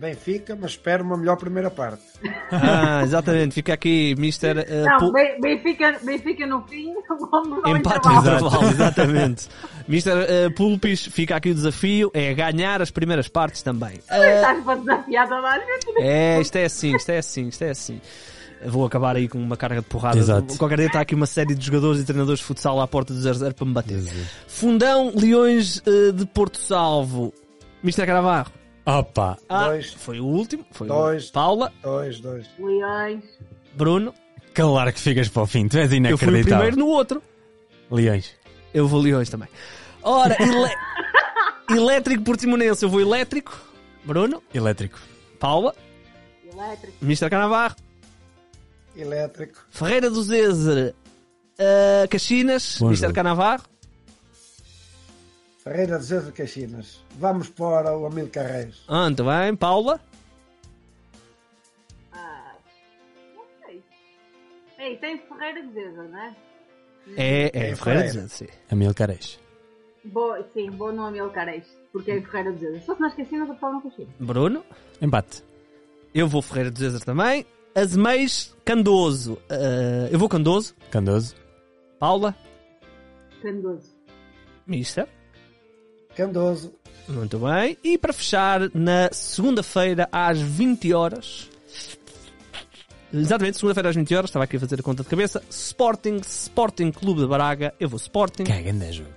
[0.00, 2.02] Benfica, mas espero uma melhor primeira parte.
[2.50, 4.64] Ah, exatamente, fica aqui Mr.
[4.66, 6.94] eh, Não, Pu- Ben- Benfica, Benfica no fim,
[7.30, 8.20] vamos ao Empate intervalo.
[8.38, 9.48] intervalo, exatamente.
[9.86, 10.10] Mr.
[10.26, 14.00] eh, Pulpis, fica aqui o desafio, é ganhar as primeiras partes também.
[14.08, 16.00] Eh, Estás para desafiar toda a gente.
[16.00, 18.00] é, isto é assim, isto é assim, isto é assim.
[18.66, 20.18] Vou acabar aí com uma carga de porrada.
[20.18, 20.56] Exato.
[20.58, 23.18] Qualquer dia está aqui uma série de jogadores e treinadores de futsal à porta do
[23.20, 24.02] 0-0 para me bater.
[24.46, 27.32] Fundão Leões eh, de Porto Salvo.
[27.84, 28.04] Mr.
[28.06, 28.52] Caravarro.
[28.98, 29.38] Opa.
[29.48, 29.92] Ah, Dois.
[29.92, 30.66] Foi o último.
[30.72, 31.30] Foi o Dois.
[31.30, 32.46] Paula, Dois, dois.
[32.58, 33.22] Leões.
[33.74, 34.14] Bruno.
[34.54, 35.68] Claro que ficas para o fim.
[35.68, 36.42] Tu és Eu fui o inacreditável.
[36.42, 37.22] primeiro no outro.
[37.90, 38.34] Leões.
[38.74, 39.48] Eu vou Leões também.
[40.02, 40.74] Ora, ele...
[41.78, 43.56] elétrico Portimonense, eu vou elétrico.
[44.04, 44.98] Bruno, Elétrico.
[45.38, 45.74] Paula,
[46.50, 46.96] Elétrico.
[47.02, 47.28] Mr.
[47.30, 47.76] Canavarro,
[48.96, 49.58] Elétrico.
[49.70, 50.94] Ferreira do Zezer,
[51.58, 53.12] uh, Caxinas, jogo.
[53.12, 53.64] Canavarro,
[55.62, 57.04] Ferreira de Zé de Caxinas.
[57.18, 58.82] Vamos para o Amílcar Reis.
[58.88, 60.00] muito bem, Paula,
[62.12, 62.54] Ah,
[63.34, 63.82] não sei.
[64.78, 66.34] Ei, tem Ferreira de Veza, não é?
[67.16, 68.08] é, é, É Ferreira Ferreira.
[68.12, 68.46] Zezer, sim.
[68.70, 69.38] Amil Careis.
[70.04, 71.66] Boa, sim, bom nome ele Careis.
[71.92, 72.80] Porque é Ferreira de Veza.
[72.86, 73.14] Só se mas
[73.48, 74.14] eu falo no Caxinas.
[74.18, 74.64] Bruno,
[75.02, 75.44] Empate.
[76.14, 77.44] Eu vou Ferreira de Zezer também.
[77.74, 79.34] Azeméis, Candoso.
[79.34, 80.74] Uh, eu vou Candoso.
[80.90, 81.36] Candoso.
[81.98, 82.34] Paula.
[83.42, 83.94] Candoso.
[84.66, 85.06] Mister.
[86.16, 86.72] Candoso.
[87.08, 87.76] Muito bem.
[87.82, 91.48] E para fechar, na segunda-feira, às 20 horas.
[93.12, 95.42] Exatamente, segunda-feira às 20 horas, estava aqui a fazer a conta de cabeça.
[95.50, 97.74] Sporting, Sporting Clube de Braga.
[97.80, 98.44] Eu vou Sporting.
[98.44, 99.10] Caga, jogo.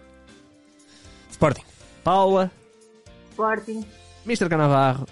[1.29, 1.63] Sporting.
[2.03, 2.51] Paula.
[3.31, 3.85] Sporting.
[4.25, 4.49] Mr.
[4.49, 5.05] Canavarro.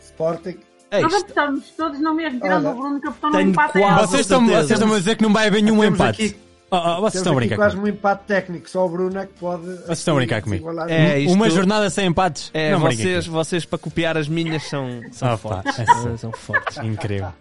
[0.00, 0.58] Sporting.
[0.90, 3.72] Ei, Nós apostamos todos no mesmo, tirando Olha, o Bruno que apostou no tenho empate.
[3.78, 4.66] quase- Vocês estão, certeza.
[4.66, 6.24] vocês estão a dizer que não vai haver nenhum Temos empate.
[6.24, 6.36] aqui-
[6.70, 7.94] Oh, oh, vocês estão a brincar quase comigo.
[7.96, 9.64] um empate técnico, só o Bruno é que pode.
[9.64, 10.68] Vocês estão a brincar comigo.
[10.88, 12.50] É, isto- Uma jornada sem empates.
[12.52, 15.78] É, não vocês, vocês para copiar as minhas são, são pá, fortes.
[15.78, 16.18] é sério.
[16.18, 16.76] são fortes.
[16.78, 17.32] Incrível.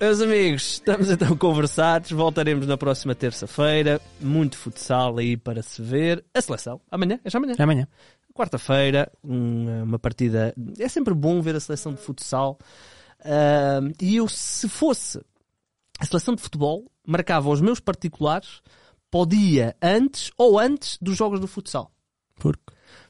[0.00, 2.10] Meus amigos, estamos então conversados.
[2.10, 4.00] Voltaremos na próxima terça-feira.
[4.20, 6.24] Muito futsal aí para se ver.
[6.34, 6.80] A seleção.
[6.90, 7.20] Amanhã?
[7.24, 7.54] É já amanhã.
[7.56, 7.86] É amanhã.
[8.34, 10.52] Quarta-feira, um- uma partida.
[10.80, 12.58] É sempre bom ver a seleção de futsal.
[13.24, 15.20] Ahm, e eu, se fosse
[16.02, 18.60] a seleção de futebol, marcava os meus particulares
[19.10, 21.92] para o dia antes ou antes dos jogos do futsal.
[22.36, 22.60] Porque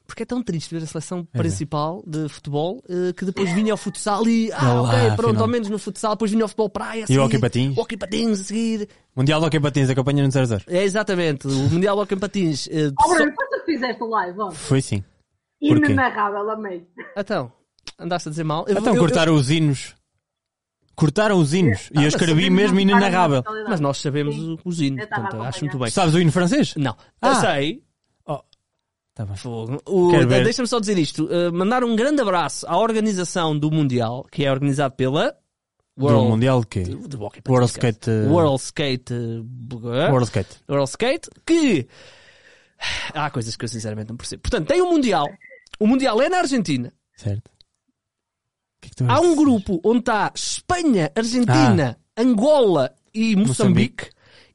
[0.07, 1.39] Porque é tão triste ver a seleção é.
[1.39, 4.53] principal de futebol eh, que depois vinha ao futsal e.
[4.53, 5.43] Ah, Olha lá, ok, pronto, afinal.
[5.45, 6.11] ao menos no futsal.
[6.15, 7.07] Depois vinha ao futebol praia.
[7.09, 7.77] E o hockey patins?
[7.77, 8.89] O hockey patins a seguir.
[9.17, 10.65] Mundial de Hockey Patins, a campanha no 0-0.
[10.67, 11.47] É exatamente.
[11.47, 12.69] O Mundial de Hockey patins.
[12.71, 14.51] eh, Oh, Bruno, que fizeste o live, ó.
[14.51, 15.03] Foi sim.
[15.61, 16.87] Inenarrável, amei.
[17.17, 17.53] Então,
[17.99, 18.65] andaste a dizer mal.
[18.69, 19.95] Eu- Então eu- cortaram os hinos.
[20.95, 21.89] Cortaram os hinos.
[21.93, 23.43] E eu mas escrevi mesmo inenarrável.
[23.69, 24.59] Mas nós sabemos Sim.
[24.65, 25.91] os hinos, portanto, acho muito bem.
[25.91, 26.75] Sabes o hino francês?
[26.77, 27.29] Não, Ah.
[27.29, 27.83] eu sei.
[29.15, 29.37] Tá bem.
[29.37, 29.79] Fogo.
[29.87, 30.43] O- Quero ver.
[30.43, 31.27] Deixa-me só dizer isto.
[31.27, 35.37] uh, mandar um grande abraço à organização do Mundial, que é organizado pela
[35.95, 36.83] Do Mundial de quê?
[36.85, 38.11] do- do hockey World patins, Skate.
[38.11, 39.13] uh, World Skate.
[39.13, 40.57] uh, World Skate.
[40.67, 41.87] World Skate, que
[43.13, 44.41] há coisas que eu sinceramente não percebo.
[44.41, 45.27] Portanto, tem o Mundial.
[45.79, 46.91] O Mundial é na Argentina.
[47.15, 47.51] Certo.
[48.83, 53.47] O que é que Há um grupo onde está Espanha, Argentina, Angola e Moçambique.
[54.07, 54.09] Moçambique.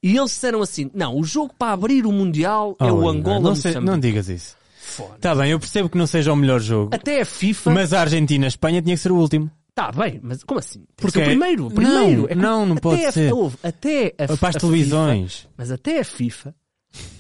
[0.03, 3.09] E eles disseram assim: não, o jogo para abrir o Mundial é Oh, o Igor,
[3.15, 4.55] Angola não, sei- não digas isso.
[4.79, 5.17] Foda.
[5.19, 6.95] Tá bem, eu percebo que não seja o melhor jogo.
[6.95, 7.71] Até a FIFA.
[7.71, 9.49] Mas a Argentina-Espanha tinha que ser o último.
[9.75, 10.79] Tá bem, mas como assim?
[10.79, 11.65] Tem Porque o primeiro.
[11.65, 12.25] o não, primeiro.
[12.25, 13.33] É que não, não até pode a- ser.
[13.33, 15.33] houve- até a, Para as a televisões.
[15.35, 16.55] FIFA, mas até a FIFA,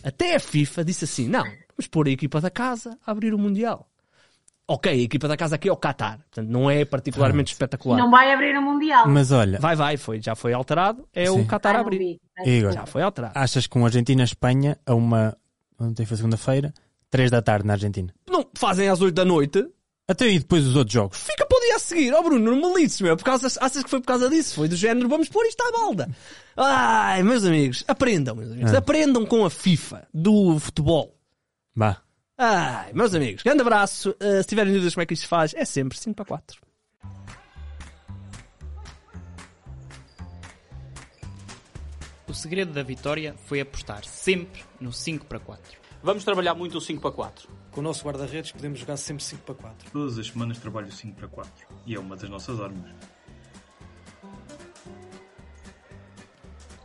[0.03, 3.37] até a FIFA disse assim: não, vamos pôr a equipa da casa a abrir o
[3.37, 3.87] Mundial.
[4.69, 7.97] Ok, a equipa da casa aqui é o Qatar, portanto não é particularmente espetacular.
[7.97, 9.07] Não vai abrir o Mundial.
[9.07, 11.39] Mas olha, Vai, vai, foi, já foi alterado, é Sim.
[11.41, 12.19] o Qatar a Ah, abrir.
[12.45, 12.73] Igor.
[12.73, 13.31] Já foi alterado.
[13.35, 15.37] achas que um Argentina-Espanha a uma.
[15.79, 16.73] Ontem foi segunda-feira,
[17.09, 18.13] 3 da tarde na Argentina.
[18.29, 19.65] Não fazem às 8 da noite,
[20.05, 21.17] Até aí depois os outros jogos.
[21.17, 22.13] fica para o dia a seguir.
[22.13, 23.15] Ó Bruno, normalices, meu.
[23.15, 24.55] Por causa, achas que foi por causa disso?
[24.55, 26.09] Foi do género, vamos pôr isto à balda.
[26.57, 28.73] Ai, meus amigos, aprendam, meus amigos.
[28.73, 28.79] Ah.
[28.79, 31.15] Aprendam com a FIFA do futebol.
[31.75, 32.01] Vá.
[32.39, 34.11] Ai, meus amigos, grande abraço.
[34.11, 36.61] Uh, se tiverem dúvidas como é que isto se faz, é sempre 5 para 4.
[42.27, 45.79] O segredo da vitória foi apostar sempre no 5 para 4.
[46.03, 47.49] Vamos trabalhar muito o 5 para 4.
[47.71, 49.91] Com o nosso guarda-redes podemos jogar sempre 5 para 4.
[49.91, 51.51] Todas as semanas trabalho 5 para 4
[51.87, 52.91] e é uma das nossas armas.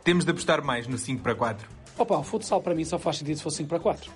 [0.03, 1.69] Temos de apostar mais no 5 para 4.
[1.95, 4.11] Opa, o futsal para mim só faz sentido se for 5 para 4.